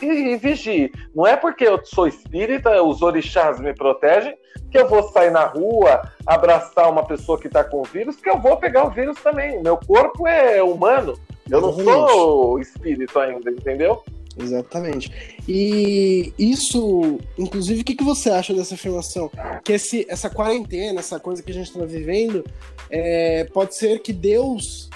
e, 0.00 0.06
e, 0.06 0.36
vigie. 0.36 0.90
Não 1.14 1.26
é 1.26 1.36
porque 1.36 1.66
eu 1.66 1.80
sou 1.84 2.06
espírita, 2.06 2.82
os 2.82 3.02
orixás 3.02 3.60
me 3.60 3.74
protegem, 3.74 4.36
que 4.70 4.78
eu 4.78 4.88
vou 4.88 5.02
sair 5.04 5.30
na 5.30 5.44
rua, 5.44 6.02
abraçar 6.26 6.90
uma 6.90 7.04
pessoa 7.04 7.38
que 7.38 7.46
está 7.46 7.62
com 7.62 7.80
o 7.80 7.84
vírus, 7.84 8.16
que 8.16 8.28
eu 8.28 8.38
vou 8.38 8.56
pegar 8.56 8.84
o 8.84 8.90
vírus 8.90 9.20
também. 9.22 9.62
Meu 9.62 9.76
corpo 9.76 10.26
é 10.26 10.62
humano. 10.62 11.14
Eu 11.50 11.60
não 11.60 11.72
sou 11.72 12.58
espírito 12.58 13.18
ainda, 13.18 13.50
entendeu? 13.50 14.02
Exatamente. 14.38 15.10
E 15.48 16.32
isso, 16.38 17.18
inclusive, 17.38 17.82
o 17.82 17.84
que, 17.84 17.94
que 17.94 18.04
você 18.04 18.30
acha 18.30 18.54
dessa 18.54 18.74
afirmação? 18.74 19.30
Que 19.64 19.74
esse, 19.74 20.06
essa 20.08 20.30
quarentena, 20.30 21.00
essa 21.00 21.20
coisa 21.20 21.42
que 21.42 21.50
a 21.50 21.54
gente 21.54 21.68
está 21.68 21.84
vivendo, 21.84 22.44
é, 22.90 23.44
pode 23.44 23.74
ser 23.74 24.00
que 24.00 24.12
Deus 24.12 24.88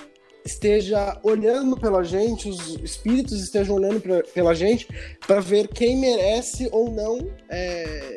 esteja 0.45 1.19
olhando 1.23 1.77
pela 1.77 2.05
gente, 2.05 2.49
os 2.49 2.77
espíritos 2.77 3.43
estejam 3.43 3.75
olhando 3.75 4.01
pra, 4.01 4.23
pela 4.23 4.55
gente 4.55 4.87
para 5.27 5.41
ver 5.41 5.67
quem 5.69 5.97
merece 5.97 6.69
ou 6.71 6.91
não 6.91 7.29
é, 7.49 8.17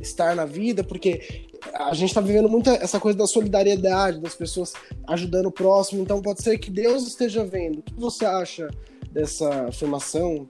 estar 0.00 0.34
na 0.34 0.46
vida, 0.46 0.82
porque 0.82 1.49
a 1.74 1.94
gente 1.94 2.10
está 2.10 2.20
vivendo 2.20 2.48
muito 2.48 2.70
essa 2.70 2.98
coisa 3.00 3.18
da 3.18 3.26
solidariedade, 3.26 4.20
das 4.20 4.34
pessoas 4.34 4.72
ajudando 5.08 5.46
o 5.46 5.52
próximo, 5.52 6.02
então 6.02 6.22
pode 6.22 6.42
ser 6.42 6.58
que 6.58 6.70
Deus 6.70 7.06
esteja 7.06 7.44
vendo. 7.44 7.78
O 7.78 7.82
que 7.82 7.94
você 7.94 8.24
acha 8.24 8.68
dessa 9.10 9.66
afirmação? 9.66 10.46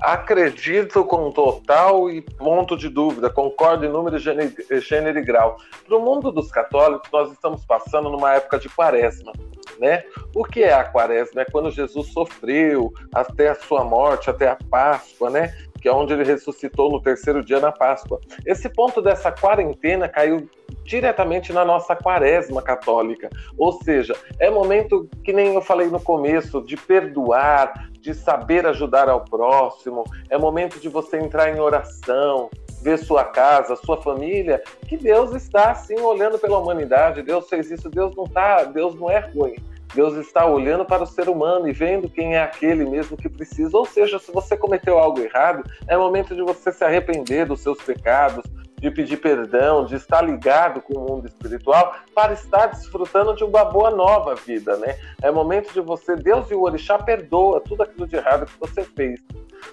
Acredito 0.00 1.04
com 1.04 1.30
total 1.30 2.10
e 2.10 2.20
ponto 2.20 2.76
de 2.76 2.88
dúvida, 2.88 3.30
concordo 3.30 3.86
em 3.86 3.88
número, 3.88 4.18
gênero, 4.18 5.18
e 5.18 5.24
grau. 5.24 5.56
Para 5.86 5.96
o 5.96 6.00
mundo 6.00 6.32
dos 6.32 6.50
católicos, 6.50 7.08
nós 7.12 7.30
estamos 7.30 7.64
passando 7.64 8.10
numa 8.10 8.34
época 8.34 8.58
de 8.58 8.68
quaresma. 8.68 9.32
Né? 9.78 10.02
O 10.34 10.44
que 10.44 10.62
é 10.64 10.72
a 10.72 10.84
quaresma? 10.84 11.42
É 11.42 11.44
quando 11.44 11.70
Jesus 11.70 12.12
sofreu 12.12 12.92
até 13.14 13.50
a 13.50 13.54
sua 13.54 13.84
morte, 13.84 14.28
até 14.28 14.48
a 14.48 14.56
Páscoa, 14.56 15.30
né? 15.30 15.54
Que 15.82 15.88
é 15.88 15.92
onde 15.92 16.12
ele 16.12 16.22
ressuscitou 16.22 16.90
no 16.92 17.02
terceiro 17.02 17.44
dia 17.44 17.58
na 17.58 17.72
Páscoa. 17.72 18.20
Esse 18.46 18.68
ponto 18.68 19.02
dessa 19.02 19.32
quarentena 19.32 20.08
caiu 20.08 20.48
diretamente 20.84 21.52
na 21.52 21.64
nossa 21.64 21.96
quaresma 21.96 22.62
católica. 22.62 23.28
Ou 23.58 23.72
seja, 23.82 24.14
é 24.38 24.48
momento 24.48 25.08
que 25.24 25.32
nem 25.32 25.54
eu 25.54 25.60
falei 25.60 25.88
no 25.88 26.00
começo, 26.00 26.62
de 26.62 26.76
perdoar, 26.76 27.90
de 28.00 28.14
saber 28.14 28.64
ajudar 28.64 29.08
ao 29.08 29.24
próximo, 29.24 30.04
é 30.30 30.38
momento 30.38 30.78
de 30.78 30.88
você 30.88 31.18
entrar 31.18 31.50
em 31.50 31.60
oração, 31.60 32.48
ver 32.80 32.98
sua 32.98 33.24
casa, 33.24 33.76
sua 33.76 34.00
família, 34.00 34.62
que 34.88 34.96
Deus 34.96 35.34
está 35.34 35.72
assim 35.72 35.98
olhando 36.00 36.38
pela 36.38 36.58
humanidade. 36.58 37.22
Deus 37.22 37.48
fez 37.48 37.70
isso, 37.70 37.90
Deus 37.90 38.14
não 38.16 38.24
tá, 38.24 38.64
Deus 38.64 38.94
não 38.94 39.10
é 39.10 39.18
ruim. 39.18 39.56
Deus 39.94 40.14
está 40.14 40.46
olhando 40.46 40.84
para 40.84 41.02
o 41.02 41.06
ser 41.06 41.28
humano 41.28 41.68
e 41.68 41.72
vendo 41.72 42.08
quem 42.08 42.34
é 42.34 42.42
aquele 42.42 42.84
mesmo 42.84 43.16
que 43.16 43.28
precisa. 43.28 43.76
Ou 43.76 43.84
seja, 43.84 44.18
se 44.18 44.32
você 44.32 44.56
cometeu 44.56 44.98
algo 44.98 45.20
errado, 45.20 45.62
é 45.86 45.96
momento 45.96 46.34
de 46.34 46.42
você 46.42 46.72
se 46.72 46.84
arrepender 46.84 47.46
dos 47.46 47.60
seus 47.60 47.80
pecados, 47.82 48.44
de 48.82 48.90
pedir 48.90 49.18
perdão, 49.18 49.84
de 49.84 49.94
estar 49.94 50.22
ligado 50.22 50.82
com 50.82 50.98
o 50.98 51.08
mundo 51.08 51.28
espiritual 51.28 51.94
para 52.12 52.32
estar 52.32 52.66
desfrutando 52.66 53.32
de 53.36 53.44
uma 53.44 53.64
boa 53.64 53.92
nova 53.92 54.34
vida, 54.34 54.76
né? 54.76 54.98
É 55.22 55.30
momento 55.30 55.72
de 55.72 55.80
você, 55.80 56.16
Deus 56.16 56.50
e 56.50 56.54
o 56.54 56.62
orixá 56.62 56.98
perdoa 56.98 57.60
tudo 57.60 57.84
aquilo 57.84 58.08
de 58.08 58.16
errado 58.16 58.44
que 58.44 58.58
você 58.58 58.82
fez. 58.82 59.22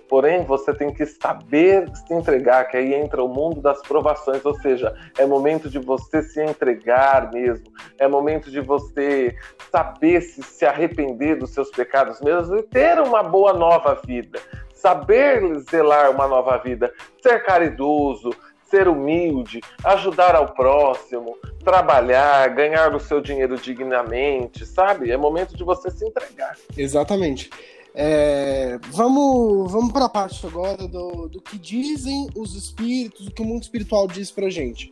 Porém, 0.07 0.45
você 0.45 0.71
tem 0.75 0.93
que 0.93 1.03
saber 1.07 1.89
se 1.95 2.13
entregar, 2.13 2.65
que 2.65 2.77
aí 2.77 2.93
entra 2.93 3.23
o 3.23 3.27
mundo 3.27 3.59
das 3.59 3.81
provações, 3.81 4.45
ou 4.45 4.53
seja, 4.59 4.95
é 5.17 5.25
momento 5.25 5.67
de 5.67 5.79
você 5.79 6.21
se 6.21 6.43
entregar 6.43 7.31
mesmo, 7.31 7.65
é 7.97 8.07
momento 8.07 8.51
de 8.51 8.61
você 8.61 9.35
saber 9.71 10.21
se, 10.21 10.43
se 10.43 10.67
arrepender 10.67 11.35
dos 11.35 11.49
seus 11.49 11.71
pecados 11.71 12.21
mesmo 12.21 12.57
e 12.57 12.61
ter 12.61 12.99
uma 12.99 13.23
boa 13.23 13.53
nova 13.53 13.99
vida, 14.05 14.39
saber 14.71 15.57
zelar 15.71 16.11
uma 16.11 16.27
nova 16.27 16.57
vida, 16.59 16.93
ser 17.23 17.43
caridoso, 17.43 18.29
ser 18.69 18.87
humilde, 18.87 19.61
ajudar 19.83 20.35
ao 20.35 20.53
próximo, 20.53 21.37
trabalhar, 21.63 22.47
ganhar 22.49 22.95
o 22.95 22.99
seu 22.99 23.19
dinheiro 23.19 23.57
dignamente, 23.57 24.65
sabe? 24.65 25.11
É 25.11 25.17
momento 25.17 25.57
de 25.57 25.63
você 25.63 25.89
se 25.89 26.05
entregar. 26.05 26.55
Exatamente. 26.77 27.49
É, 27.93 28.77
vamos 28.91 29.71
vamos 29.71 29.91
para 29.91 30.05
a 30.05 30.09
parte 30.09 30.45
agora 30.45 30.87
do, 30.87 31.27
do 31.27 31.41
que 31.41 31.57
dizem 31.57 32.29
os 32.35 32.55
espíritos, 32.55 33.27
o 33.27 33.31
que 33.31 33.41
o 33.41 33.45
mundo 33.45 33.63
espiritual 33.63 34.07
diz 34.07 34.31
para 34.31 34.49
gente. 34.49 34.89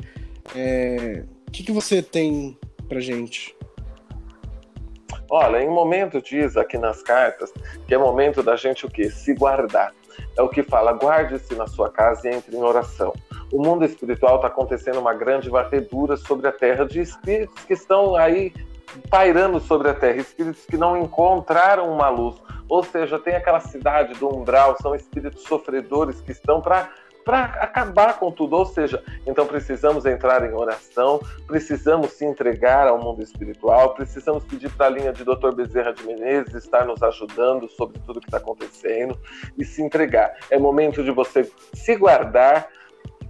É, 0.55 1.24
o 1.48 1.51
que, 1.51 1.63
que 1.63 1.72
você 1.72 2.01
tem 2.01 2.57
para 2.89 3.00
gente? 3.00 3.55
Olha, 5.29 5.62
em 5.62 5.69
momento 5.69 6.22
diz 6.22 6.55
aqui 6.57 6.77
nas 6.77 7.03
cartas 7.03 7.51
que 7.88 7.93
é 7.93 7.98
momento 7.98 8.41
da 8.41 8.55
gente 8.55 8.86
o 8.86 8.89
quê? 8.89 9.10
Se 9.10 9.34
guardar. 9.34 9.93
É 10.38 10.41
o 10.41 10.50
que 10.50 10.63
fala, 10.63 10.91
guarde-se 10.93 11.53
na 11.55 11.67
sua 11.67 11.89
casa 11.91 12.27
e 12.27 12.34
entre 12.34 12.55
em 12.55 12.62
oração. 12.62 13.13
O 13.51 13.62
mundo 13.63 13.86
espiritual 13.86 14.36
está 14.36 14.48
acontecendo 14.48 15.00
uma 15.00 15.13
grande 15.13 15.50
varredura 15.50 16.18
sobre 16.18 16.48
a 16.48 16.51
terra 16.51 16.86
de 16.86 17.00
espíritos 17.00 17.63
que 17.63 17.74
estão 17.74 18.16
aí 18.16 18.54
pairando 19.10 19.60
sobre 19.60 19.89
a 19.89 19.94
terra, 19.94 20.18
espíritos 20.18 20.66
que 20.66 20.77
não 20.77 20.98
encontraram 20.98 21.92
uma 21.92 22.10
luz. 22.10 22.36
Ou 22.68 22.84
seja, 22.84 23.18
tem 23.18 23.36
aquela 23.36 23.60
cidade 23.60 24.13
do 24.16 24.27
umbral, 24.27 24.75
são 24.82 24.94
espíritos 24.94 25.44
sofredores 25.44 26.20
que 26.22 26.32
estão 26.32 26.62
para 26.62 26.89
para 27.27 27.44
acabar 27.44 28.18
com 28.18 28.32
tudo. 28.32 28.56
Ou 28.56 28.66
seja, 28.66 29.04
então 29.25 29.46
precisamos 29.46 30.06
entrar 30.06 30.50
em 30.50 30.54
oração, 30.54 31.20
precisamos 31.46 32.12
se 32.12 32.24
entregar 32.24 32.88
ao 32.88 32.98
mundo 32.98 33.22
espiritual, 33.22 33.94
precisamos 33.94 34.46
pedir 34.46 34.72
para 34.72 34.86
a 34.86 34.89
linha 34.89 35.12
de 35.12 35.25
Dr. 35.25 35.54
Bezerra 35.54 35.92
de 35.92 36.06
Menezes 36.06 36.56
estar 36.56 36.86
nos 36.86 37.04
ajudando 37.04 37.68
sobre 37.68 38.00
tudo 38.00 38.22
que 38.22 38.27
está 38.27 38.38
acontecendo 38.38 39.20
e 39.58 39.66
se 39.66 39.82
entregar. 39.82 40.38
É 40.50 40.58
momento 40.58 41.04
de 41.04 41.12
você 41.12 41.51
se 41.74 41.98
guardar 41.98 42.70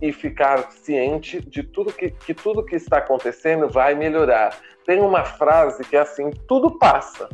e 0.02 0.12
ficar 0.12 0.72
ciente 0.72 1.42
de 1.42 1.64
tudo 1.64 1.92
que, 1.92 2.12
que 2.12 2.34
tudo 2.34 2.66
que 2.66 2.76
está 2.76 2.98
acontecendo 2.98 3.68
vai 3.68 3.96
melhorar. 3.96 4.58
Tem 4.86 5.00
uma 5.00 5.24
frase 5.24 5.84
que 5.84 5.96
é 5.96 6.02
assim: 6.02 6.32
tudo 6.48 6.78
passa 6.78 7.28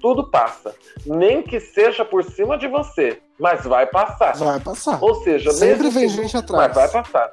tudo 0.00 0.30
passa. 0.30 0.74
Nem 1.04 1.42
que 1.42 1.60
seja 1.60 2.04
por 2.04 2.24
cima 2.24 2.56
de 2.56 2.68
você, 2.68 3.20
mas 3.38 3.64
vai 3.64 3.86
passar. 3.86 4.36
Vai 4.36 4.60
passar. 4.60 5.02
Ou 5.02 5.14
seja, 5.16 5.50
sempre 5.52 5.90
vem 5.90 6.08
que... 6.08 6.14
gente 6.14 6.36
atrás. 6.36 6.68
Mas 6.68 6.74
vai 6.74 7.02
passar. 7.02 7.32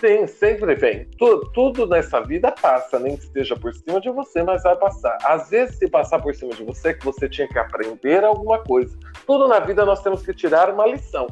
Sim, 0.00 0.26
sempre 0.26 0.74
vem. 0.74 1.06
Tudo, 1.18 1.50
tudo 1.52 1.86
nessa 1.86 2.20
vida 2.20 2.52
passa, 2.52 2.98
nem 2.98 3.16
que 3.16 3.24
esteja 3.24 3.56
por 3.56 3.74
cima 3.74 3.98
de 3.98 4.10
você, 4.10 4.42
mas 4.42 4.62
vai 4.62 4.76
passar. 4.76 5.16
Às 5.24 5.48
vezes, 5.48 5.78
se 5.78 5.88
passar 5.88 6.20
por 6.20 6.34
cima 6.34 6.52
de 6.52 6.62
você, 6.64 6.88
é 6.88 6.94
que 6.94 7.04
você 7.04 7.28
tinha 7.28 7.48
que 7.48 7.58
aprender 7.58 8.22
alguma 8.22 8.58
coisa. 8.58 8.96
Tudo 9.26 9.48
na 9.48 9.58
vida 9.58 9.86
nós 9.86 10.02
temos 10.02 10.22
que 10.22 10.34
tirar 10.34 10.70
uma 10.70 10.86
lição. 10.86 11.26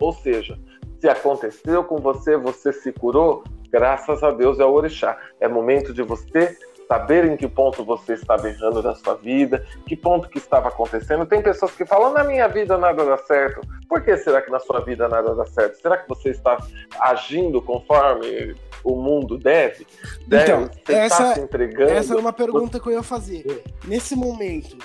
Ou 0.00 0.12
seja, 0.12 0.58
se 1.02 1.08
aconteceu 1.08 1.82
com 1.82 1.96
você, 1.96 2.36
você 2.36 2.72
se 2.72 2.92
curou, 2.92 3.42
graças 3.68 4.22
a 4.22 4.30
Deus 4.30 4.60
é 4.60 4.64
o 4.64 4.70
orixá. 4.70 5.18
É 5.40 5.48
momento 5.48 5.92
de 5.92 6.00
você 6.00 6.56
saber 6.86 7.24
em 7.24 7.36
que 7.36 7.48
ponto 7.48 7.84
você 7.84 8.12
estava 8.12 8.48
errando 8.48 8.80
da 8.80 8.94
sua 8.94 9.14
vida, 9.16 9.66
que 9.84 9.96
ponto 9.96 10.28
que 10.28 10.38
estava 10.38 10.68
acontecendo. 10.68 11.26
Tem 11.26 11.42
pessoas 11.42 11.72
que 11.72 11.84
falam, 11.84 12.12
na 12.12 12.22
minha 12.22 12.46
vida 12.46 12.78
nada 12.78 13.04
dá 13.04 13.18
certo. 13.18 13.62
Por 13.88 14.00
que 14.00 14.16
será 14.16 14.40
que 14.42 14.50
na 14.52 14.60
sua 14.60 14.78
vida 14.78 15.08
nada 15.08 15.34
dá 15.34 15.44
certo? 15.44 15.74
Será 15.80 15.96
que 15.96 16.08
você 16.08 16.30
está 16.30 16.56
agindo 17.00 17.60
conforme 17.60 18.54
o 18.84 18.94
mundo 18.94 19.36
deve? 19.36 19.84
deve 20.28 20.52
então, 20.52 20.70
essa, 20.86 21.34
se 21.34 21.40
entregando? 21.40 21.90
essa 21.90 22.14
é 22.14 22.16
uma 22.16 22.32
pergunta 22.32 22.78
que 22.78 22.86
eu 22.86 22.92
ia 22.92 23.02
fazer. 23.02 23.64
Nesse 23.88 24.14
momento, 24.14 24.76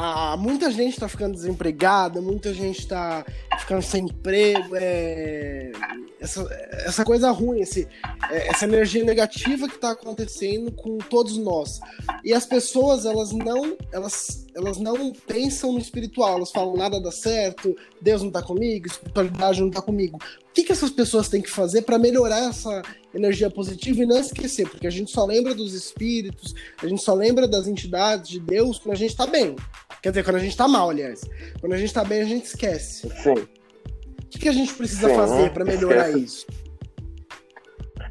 a, 0.00 0.36
muita 0.36 0.70
gente 0.70 0.92
está 0.92 1.08
ficando 1.08 1.34
desempregada, 1.34 2.22
muita 2.22 2.54
gente 2.54 2.78
está 2.78 3.26
ficando 3.58 3.82
sem 3.82 4.04
emprego, 4.04 4.76
é, 4.76 5.72
essa, 6.20 6.46
essa 6.86 7.04
coisa 7.04 7.32
ruim, 7.32 7.60
esse, 7.60 7.88
é, 8.30 8.46
essa 8.46 8.64
energia 8.64 9.02
negativa 9.02 9.66
que 9.66 9.74
está 9.74 9.90
acontecendo 9.90 10.70
com 10.70 10.98
todos 10.98 11.36
nós. 11.36 11.80
E 12.22 12.32
as 12.32 12.46
pessoas, 12.46 13.06
elas 13.06 13.32
não, 13.32 13.76
elas, 13.90 14.46
elas 14.54 14.78
não 14.78 15.12
pensam 15.12 15.72
no 15.72 15.80
espiritual, 15.80 16.36
elas 16.36 16.52
falam 16.52 16.76
nada 16.76 17.00
dá 17.00 17.10
certo, 17.10 17.74
Deus 18.00 18.22
não 18.22 18.28
está 18.28 18.40
comigo, 18.40 18.86
espiritualidade 18.86 19.60
não 19.60 19.68
está 19.68 19.82
comigo. 19.82 20.16
O 20.16 20.52
que, 20.54 20.62
que 20.62 20.72
essas 20.72 20.90
pessoas 20.90 21.28
têm 21.28 21.42
que 21.42 21.50
fazer 21.50 21.82
para 21.82 21.98
melhorar 21.98 22.48
essa 22.48 22.82
energia 23.12 23.50
positiva 23.50 24.00
e 24.00 24.06
não 24.06 24.18
esquecer? 24.18 24.68
Porque 24.68 24.86
a 24.86 24.90
gente 24.90 25.10
só 25.10 25.24
lembra 25.24 25.56
dos 25.56 25.74
espíritos, 25.74 26.54
a 26.80 26.86
gente 26.86 27.02
só 27.02 27.14
lembra 27.14 27.48
das 27.48 27.66
entidades 27.66 28.28
de 28.28 28.38
Deus 28.38 28.78
quando 28.78 28.94
a 28.94 28.98
gente 28.98 29.10
está 29.10 29.26
bem. 29.26 29.56
Quer 30.02 30.10
dizer, 30.10 30.24
quando 30.24 30.36
a 30.36 30.40
gente 30.40 30.56
tá 30.56 30.68
mal, 30.68 30.90
aliás. 30.90 31.22
Quando 31.60 31.72
a 31.72 31.76
gente 31.76 31.92
tá 31.92 32.04
bem, 32.04 32.20
a 32.20 32.24
gente 32.24 32.44
esquece. 32.46 33.08
Sim. 33.22 33.32
O 33.32 34.28
que, 34.30 34.38
que 34.38 34.48
a 34.48 34.52
gente 34.52 34.74
precisa 34.74 35.08
Sim, 35.08 35.14
fazer 35.16 35.50
para 35.52 35.64
melhorar 35.64 36.08
esquece. 36.10 36.24
isso? 36.24 36.46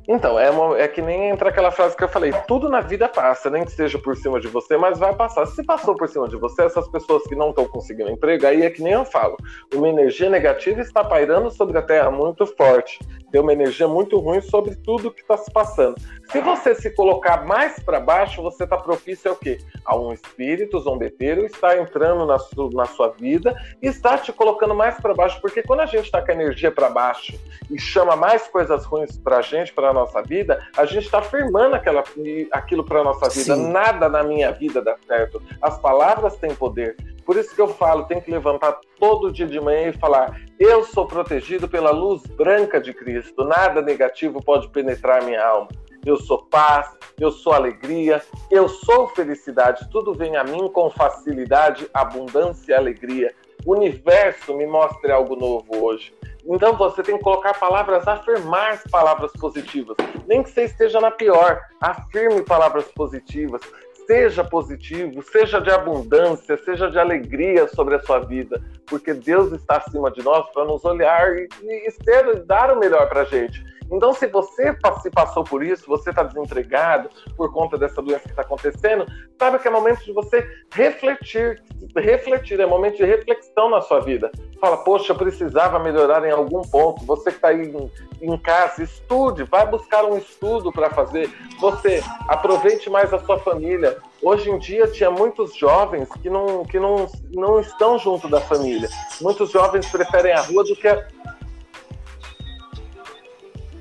Então, 0.08 0.40
é, 0.40 0.50
uma, 0.50 0.78
é 0.78 0.88
que 0.88 1.02
nem 1.02 1.30
entra 1.30 1.50
aquela 1.50 1.70
frase 1.70 1.96
que 1.98 2.04
eu 2.04 2.08
falei: 2.08 2.32
tudo 2.48 2.70
na 2.70 2.80
vida 2.80 3.10
passa, 3.10 3.50
nem 3.50 3.66
que 3.66 3.72
seja 3.72 4.00
por 4.00 4.16
cima 4.16 4.40
de 4.40 4.48
você, 4.48 4.78
mas 4.78 4.98
vai 4.98 5.14
passar. 5.14 5.46
Se 5.48 5.64
passou 5.64 5.96
por 5.96 6.08
cima 6.08 6.30
de 6.30 6.38
você, 6.38 6.64
essas 6.64 6.88
pessoas 6.88 7.24
que 7.24 7.36
não 7.36 7.50
estão 7.50 7.68
conseguindo 7.68 8.10
emprego, 8.10 8.48
aí 8.48 8.64
é 8.64 8.70
que 8.70 8.82
nem 8.82 8.94
eu 8.94 9.04
falo: 9.04 9.36
uma 9.74 9.90
energia 9.90 10.30
negativa 10.30 10.80
está 10.80 11.04
pairando 11.04 11.52
sobre 11.52 11.78
a 11.78 11.82
Terra 11.82 12.10
muito 12.10 12.46
forte. 12.46 13.00
Tem 13.32 13.42
uma 13.42 13.52
energia 13.52 13.88
muito 13.88 14.18
ruim 14.20 14.40
sobre 14.40 14.76
tudo 14.76 15.12
que 15.12 15.22
está 15.22 15.36
se 15.36 15.52
passando. 15.52 15.96
Se 16.32 16.40
você 16.40 16.74
se 16.76 16.90
colocar 16.92 17.46
mais 17.46 17.78
para 17.80 18.00
baixo, 18.00 18.42
você 18.42 18.64
está 18.64 18.78
propício 18.78 19.32
ao 19.32 19.36
quê? 19.36 19.58
A 19.86 19.98
um 19.98 20.14
espírito 20.14 20.80
zombeteiro 20.80 21.46
está 21.46 21.78
entrando 21.78 22.26
na, 22.26 22.40
su 22.40 22.70
na 22.74 22.86
sua 22.86 23.10
vida 23.10 23.56
e 23.82 23.88
está 23.88 24.18
te 24.18 24.32
colocando 24.32 24.74
mais 24.74 24.96
para 24.96 25.14
baixo, 25.14 25.42
porque 25.42 25.62
quando 25.62 25.82
a 25.82 25.86
gente 25.86 26.06
está 26.06 26.22
com 26.22 26.32
a 26.32 26.36
energia 26.36 26.72
para 26.72 26.90
baixo 26.90 27.38
e 27.70 27.80
chama 27.80 28.16
mais 28.16 28.48
coisas 28.48 28.86
ruins 28.86 29.18
para 29.18 29.38
a 29.38 29.42
gente, 29.42 29.74
para 29.74 29.94
nossa 30.02 30.22
vida, 30.22 30.66
a 30.76 30.86
gente 30.86 31.06
está 31.06 31.22
firmando 31.22 31.76
aquela, 31.76 32.04
aquilo 32.52 32.84
para 32.84 33.04
nossa 33.04 33.30
vida. 33.30 33.56
Sim. 33.56 33.72
Nada 33.72 34.08
na 34.10 34.24
minha 34.24 34.52
vida 34.52 34.82
dá 34.82 34.96
certo. 35.06 35.42
As 35.62 35.80
palavras 35.80 36.36
têm 36.38 36.54
poder. 36.54 36.96
Por 37.26 37.36
isso 37.36 37.54
que 37.54 37.62
eu 37.62 37.68
falo, 37.68 38.06
tem 38.06 38.22
que 38.22 38.32
levantar 38.32 38.80
todo 38.98 39.32
dia 39.32 39.46
de 39.46 39.60
manhã 39.60 39.90
e 39.90 39.94
falar: 39.94 40.40
eu 40.58 40.84
sou 40.86 41.06
protegido 41.06 41.68
pela 41.68 41.92
luz 41.92 42.24
branca 42.26 42.80
de 42.80 42.94
Cristo. 42.94 43.44
Nada 43.44 43.82
negativo 43.82 44.42
pode 44.42 44.70
penetrar 44.70 45.24
minha 45.24 45.46
alma. 45.46 45.68
Eu 46.06 46.16
sou 46.18 46.44
paz, 46.46 46.98
eu 47.20 47.30
sou 47.32 47.52
alegria, 47.52 48.22
eu 48.50 48.70
sou 48.70 49.10
felicidade. 49.10 49.90
Tudo 49.92 50.14
vem 50.14 50.38
a 50.38 50.44
mim 50.44 50.70
com 50.70 50.90
facilidade, 50.90 51.90
abundância 51.94 52.72
e 52.72 52.76
alegria. 52.76 53.34
O 53.66 53.76
universo 53.76 54.56
me 54.56 54.66
mostra 54.66 55.16
algo 55.16 55.36
novo 55.36 55.86
hoje. 55.86 56.14
Então 56.46 56.74
você 56.78 57.04
tem 57.04 57.18
que 57.18 57.24
colocar 57.24 57.54
palavras, 57.60 58.08
afirmar 58.08 58.82
palavras 58.90 59.32
positivas. 59.34 59.98
Nem 60.26 60.42
que 60.42 60.50
você 60.50 60.64
esteja 60.64 61.02
na 61.02 61.12
pior, 61.12 61.62
afirme 61.82 62.42
palavras 62.42 62.86
positivas. 62.94 63.62
Seja 64.08 64.44
positivo, 64.44 65.22
seja 65.22 65.60
de 65.60 65.70
abundância, 65.70 66.58
seja 66.58 66.90
de 66.90 66.98
alegria 66.98 67.68
sobre 67.68 67.96
a 67.96 68.00
sua 68.00 68.20
vida, 68.20 68.62
porque 68.86 69.14
Deus 69.14 69.52
está 69.52 69.78
acima 69.78 70.10
de 70.10 70.24
nós 70.24 70.50
para 70.52 70.64
nos 70.64 70.84
olhar 70.86 71.36
e, 71.36 71.48
e 71.62 71.92
ser, 71.92 72.44
dar 72.46 72.72
o 72.72 72.80
melhor 72.80 73.08
para 73.10 73.22
a 73.22 73.26
gente. 73.26 73.62
Então, 73.92 74.14
se 74.14 74.28
você 74.28 74.76
se 75.02 75.10
passou 75.10 75.44
por 75.44 75.64
isso, 75.64 75.86
você 75.88 76.10
está 76.10 76.24
desempregado 76.24 77.10
por 77.36 77.52
conta 77.54 77.78
dessa 77.78 78.02
doença 78.02 78.24
que 78.24 78.30
está 78.30 78.42
acontecendo, 78.42 79.06
sabe 79.40 79.60
que 79.60 79.68
é 79.68 79.72
momento 79.72 80.04
de 80.04 80.12
você 80.12 80.46
refletir, 80.72 81.62
refletir, 81.96 82.60
é 82.60 82.66
momento 82.66 82.98
de 82.98 83.06
reflexão 83.06 83.70
na 83.70 83.82
sua 83.82 84.02
vida. 84.02 84.32
Fala, 84.60 84.78
poxa, 84.78 85.14
eu 85.14 85.16
precisava 85.16 85.80
melhorar 85.80 86.26
em 86.26 86.32
algum 86.32 86.62
ponto. 86.64 87.06
Você 87.06 87.30
que 87.30 87.38
está 87.38 87.50
aí 87.50 87.70
em, 87.70 87.92
em 88.22 88.38
casa, 88.38 88.84
estude, 88.84 89.44
vai 89.44 89.66
buscar 89.68 90.04
um 90.04 90.18
estudo 90.18 90.72
para 90.72 90.90
fazer. 90.90 91.30
Você 91.60 92.04
aproveite 92.28 92.90
mais 92.90 93.14
a 93.14 93.20
sua 93.20 93.40
família. 93.40 93.97
Hoje 94.28 94.50
em 94.50 94.60
dia 94.60 94.86
tinha 94.88 95.10
muitos 95.10 95.56
jovens 95.56 96.10
que 96.22 96.30
não, 96.30 96.66
que 96.66 96.78
não, 96.78 97.10
não 97.32 97.62
estão 97.62 97.98
junto 97.98 98.28
da 98.28 98.42
família. 98.42 98.90
Muitos 99.22 99.52
jovens 99.52 99.88
preferem 99.88 100.34
a 100.34 100.42
rua 100.42 100.66
do 100.66 100.76
que 100.76 100.86
a, 100.86 101.08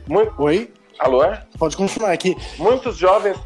muito... 0.06 0.40
Oi? 0.40 0.72
Alô? 1.00 1.24
Pode 1.58 1.76
continuar 1.76 2.12
aqui. 2.12 2.36
Muitos 2.58 2.96
jovens. 2.96 3.36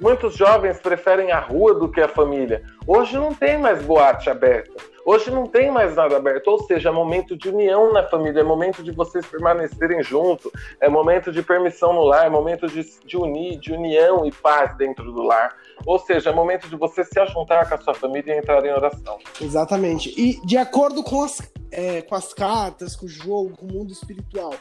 Muitos 0.00 0.36
jovens 0.36 0.78
preferem 0.78 1.32
a 1.32 1.40
rua 1.40 1.74
do 1.74 1.90
que 1.90 2.00
a 2.00 2.08
família. 2.08 2.62
Hoje 2.86 3.16
não 3.16 3.34
tem 3.34 3.58
mais 3.58 3.82
boate 3.82 4.30
aberta. 4.30 4.72
Hoje 5.04 5.30
não 5.30 5.46
tem 5.46 5.70
mais 5.70 5.96
nada 5.96 6.18
aberto. 6.18 6.48
Ou 6.48 6.62
seja, 6.64 6.90
é 6.90 6.92
momento 6.92 7.34
de 7.34 7.48
união 7.48 7.92
na 7.92 8.02
família, 8.04 8.40
é 8.40 8.44
momento 8.44 8.82
de 8.82 8.92
vocês 8.92 9.26
permanecerem 9.26 10.02
juntos, 10.02 10.52
é 10.80 10.88
momento 10.88 11.32
de 11.32 11.42
permissão 11.42 11.92
no 11.94 12.02
lar, 12.02 12.26
é 12.26 12.28
momento 12.28 12.68
de, 12.68 12.86
de 13.04 13.16
unir, 13.16 13.58
de 13.58 13.72
união 13.72 14.24
e 14.26 14.30
paz 14.30 14.76
dentro 14.76 15.10
do 15.10 15.22
lar. 15.22 15.56
Ou 15.86 15.98
seja, 15.98 16.30
é 16.30 16.32
momento 16.32 16.68
de 16.68 16.76
você 16.76 17.02
se 17.04 17.18
ajuntar 17.18 17.68
com 17.68 17.74
a 17.74 17.78
sua 17.78 17.94
família 17.94 18.34
e 18.34 18.38
entrar 18.38 18.64
em 18.64 18.70
oração. 18.70 19.18
Exatamente. 19.40 20.12
E 20.14 20.38
de 20.46 20.58
acordo 20.58 21.02
com 21.02 21.24
as, 21.24 21.40
é, 21.72 22.02
com 22.02 22.14
as 22.14 22.34
cartas, 22.34 22.94
com 22.94 23.06
o 23.06 23.08
jogo, 23.08 23.56
com 23.56 23.66
o 23.66 23.72
mundo 23.72 23.90
espiritual, 23.90 24.52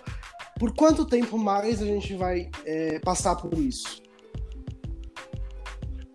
por 0.57 0.73
quanto 0.73 1.05
tempo 1.05 1.38
mais 1.38 1.81
a 1.81 1.85
gente 1.85 2.15
vai 2.15 2.49
é, 2.65 2.99
passar 2.99 3.35
por 3.35 3.53
isso? 3.53 4.06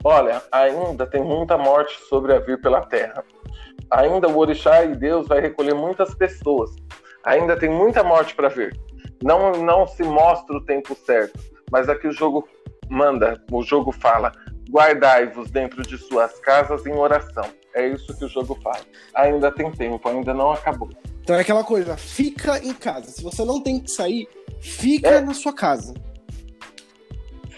Olha, 0.04 0.42
ainda 0.50 1.06
tem 1.06 1.22
muita 1.22 1.56
morte 1.56 1.96
sobre 2.08 2.34
a 2.34 2.40
vir 2.40 2.60
pela 2.60 2.80
terra. 2.80 3.24
Ainda 3.90 4.28
o 4.28 4.36
Orixá 4.36 4.84
e 4.84 4.96
Deus 4.96 5.28
vai 5.28 5.40
recolher 5.40 5.74
muitas 5.74 6.14
pessoas. 6.14 6.70
Ainda 7.24 7.56
tem 7.56 7.70
muita 7.70 8.02
morte 8.02 8.34
para 8.34 8.48
vir. 8.48 8.76
Não, 9.22 9.52
não 9.52 9.86
se 9.86 10.02
mostra 10.02 10.56
o 10.56 10.64
tempo 10.64 10.96
certo, 10.96 11.38
mas 11.70 11.88
aqui 11.88 12.08
o 12.08 12.12
jogo 12.12 12.48
manda, 12.88 13.40
o 13.52 13.62
jogo 13.62 13.92
fala: 13.92 14.32
guardai-vos 14.68 15.50
dentro 15.50 15.82
de 15.82 15.96
suas 15.96 16.38
casas 16.40 16.84
em 16.84 16.94
oração. 16.94 17.44
É 17.74 17.86
isso 17.86 18.16
que 18.18 18.24
o 18.24 18.28
jogo 18.28 18.58
fala. 18.62 18.80
Ainda 19.14 19.52
tem 19.52 19.70
tempo, 19.70 20.08
ainda 20.08 20.34
não 20.34 20.52
acabou. 20.52 20.90
Então 21.22 21.36
é 21.36 21.40
aquela 21.40 21.62
coisa, 21.62 21.96
fica 21.96 22.58
em 22.58 22.74
casa. 22.74 23.10
Se 23.10 23.22
você 23.22 23.44
não 23.44 23.62
tem 23.62 23.78
que 23.78 23.90
sair, 23.90 24.26
fica 24.60 25.08
é. 25.08 25.20
na 25.20 25.32
sua 25.32 25.52
casa. 25.52 25.94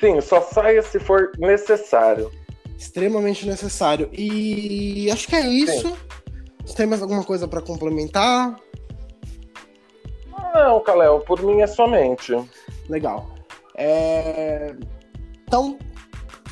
Sim, 0.01 0.21
só 0.21 0.41
saia 0.41 0.83
se 0.83 0.99
for 0.99 1.33
necessário. 1.39 2.31
Extremamente 2.77 3.47
necessário. 3.47 4.09
E 4.13 5.11
acho 5.11 5.29
que 5.29 5.37
é 5.37 5.47
isso. 5.47 5.89
Sim. 5.89 5.97
Você 6.65 6.75
tem 6.75 6.87
mais 6.87 7.03
alguma 7.03 7.23
coisa 7.23 7.47
para 7.47 7.61
complementar? 7.61 8.57
Não, 10.55 10.81
Kalel, 10.81 11.21
por 11.21 11.43
mim 11.43 11.61
é 11.61 11.67
somente. 11.67 12.33
Legal. 12.89 13.35
É... 13.77 14.75
Então, 15.47 15.79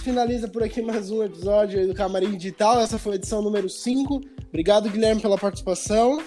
finaliza 0.03 0.49
por 0.49 0.63
aqui 0.63 0.83
mais 0.83 1.11
um 1.11 1.23
episódio 1.23 1.87
do 1.87 1.95
Camarim 1.95 2.37
Digital. 2.37 2.81
Essa 2.81 2.99
foi 2.99 3.13
a 3.13 3.17
edição 3.17 3.41
número 3.43 3.69
5. 3.69 4.21
Obrigado, 4.49 4.91
Guilherme, 4.91 5.21
pela 5.21 5.39
participação. 5.39 6.23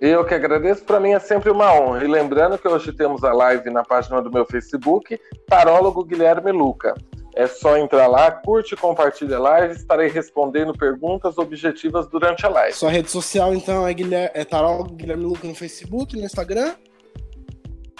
Eu 0.00 0.24
que 0.24 0.32
agradeço, 0.32 0.84
para 0.84 1.00
mim 1.00 1.10
é 1.10 1.18
sempre 1.18 1.50
uma 1.50 1.72
honra. 1.74 2.04
E 2.04 2.06
lembrando 2.06 2.56
que 2.56 2.68
hoje 2.68 2.92
temos 2.92 3.24
a 3.24 3.32
live 3.32 3.68
na 3.68 3.82
página 3.82 4.22
do 4.22 4.30
meu 4.30 4.46
Facebook, 4.46 5.18
Tarólogo 5.48 6.04
Guilherme 6.04 6.52
Luca. 6.52 6.94
É 7.34 7.46
só 7.46 7.76
entrar 7.76 8.06
lá, 8.06 8.30
curte 8.30 8.74
e 8.74 8.76
compartilha 8.76 9.36
a 9.36 9.40
live, 9.40 9.74
estarei 9.74 10.08
respondendo 10.08 10.72
perguntas 10.72 11.36
objetivas 11.36 12.08
durante 12.08 12.46
a 12.46 12.48
live. 12.48 12.74
Sua 12.74 12.90
rede 12.90 13.10
social, 13.10 13.52
então, 13.54 13.86
é, 13.86 13.92
Guilherme, 13.92 14.30
é 14.34 14.44
Tarólogo 14.44 14.94
Guilherme 14.94 15.24
Luca 15.24 15.46
no 15.46 15.54
Facebook, 15.54 16.16
no 16.16 16.24
Instagram? 16.24 16.74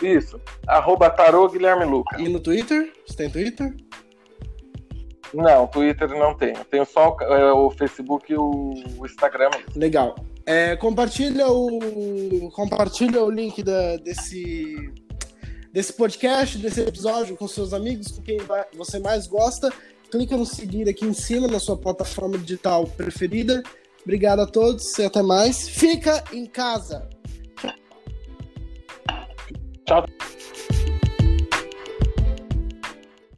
Isso, 0.01 0.41
arroba 0.67 1.11
Tarô 1.11 1.49
Guilherme 1.49 1.85
Luca. 1.85 2.21
E 2.21 2.29
no 2.29 2.39
Twitter? 2.39 2.93
Você 3.05 3.17
tem 3.17 3.31
Twitter? 3.31 3.75
Não, 5.35 5.67
Twitter 5.67 6.09
não 6.11 6.35
tenho. 6.35 6.65
Tenho 6.65 6.85
só 6.87 7.17
o, 7.17 7.23
é, 7.23 7.53
o 7.53 7.71
Facebook 7.71 8.33
e 8.33 8.37
o 8.37 8.73
Instagram 9.05 9.51
mesmo. 9.53 9.73
Legal. 9.75 10.15
É, 10.51 10.77
compartilha 10.77 11.47
o 11.47 12.51
compartilha 12.53 13.23
o 13.23 13.31
link 13.31 13.63
da, 13.63 13.99
desse 13.99 14.75
desse 15.71 15.93
podcast, 15.93 16.57
desse 16.57 16.81
episódio 16.81 17.37
com 17.37 17.47
seus 17.47 17.75
amigos, 17.75 18.11
com 18.11 18.23
quem 18.23 18.39
você 18.75 18.99
mais 18.99 19.27
gosta. 19.27 19.71
Clica 20.11 20.39
no 20.39 20.47
seguir 20.47 20.89
aqui 20.89 21.05
em 21.05 21.13
cima 21.13 21.47
na 21.49 21.61
sua 21.61 21.77
plataforma 21.77 22.39
digital 22.39 22.87
preferida. 22.87 23.63
Obrigado 24.03 24.41
a 24.41 24.47
todos 24.47 24.99
e 24.99 25.05
até 25.05 25.21
mais. 25.21 25.69
Fica 25.69 26.25
em 26.33 26.47
casa. 26.47 27.07
Tchau. 29.85 30.07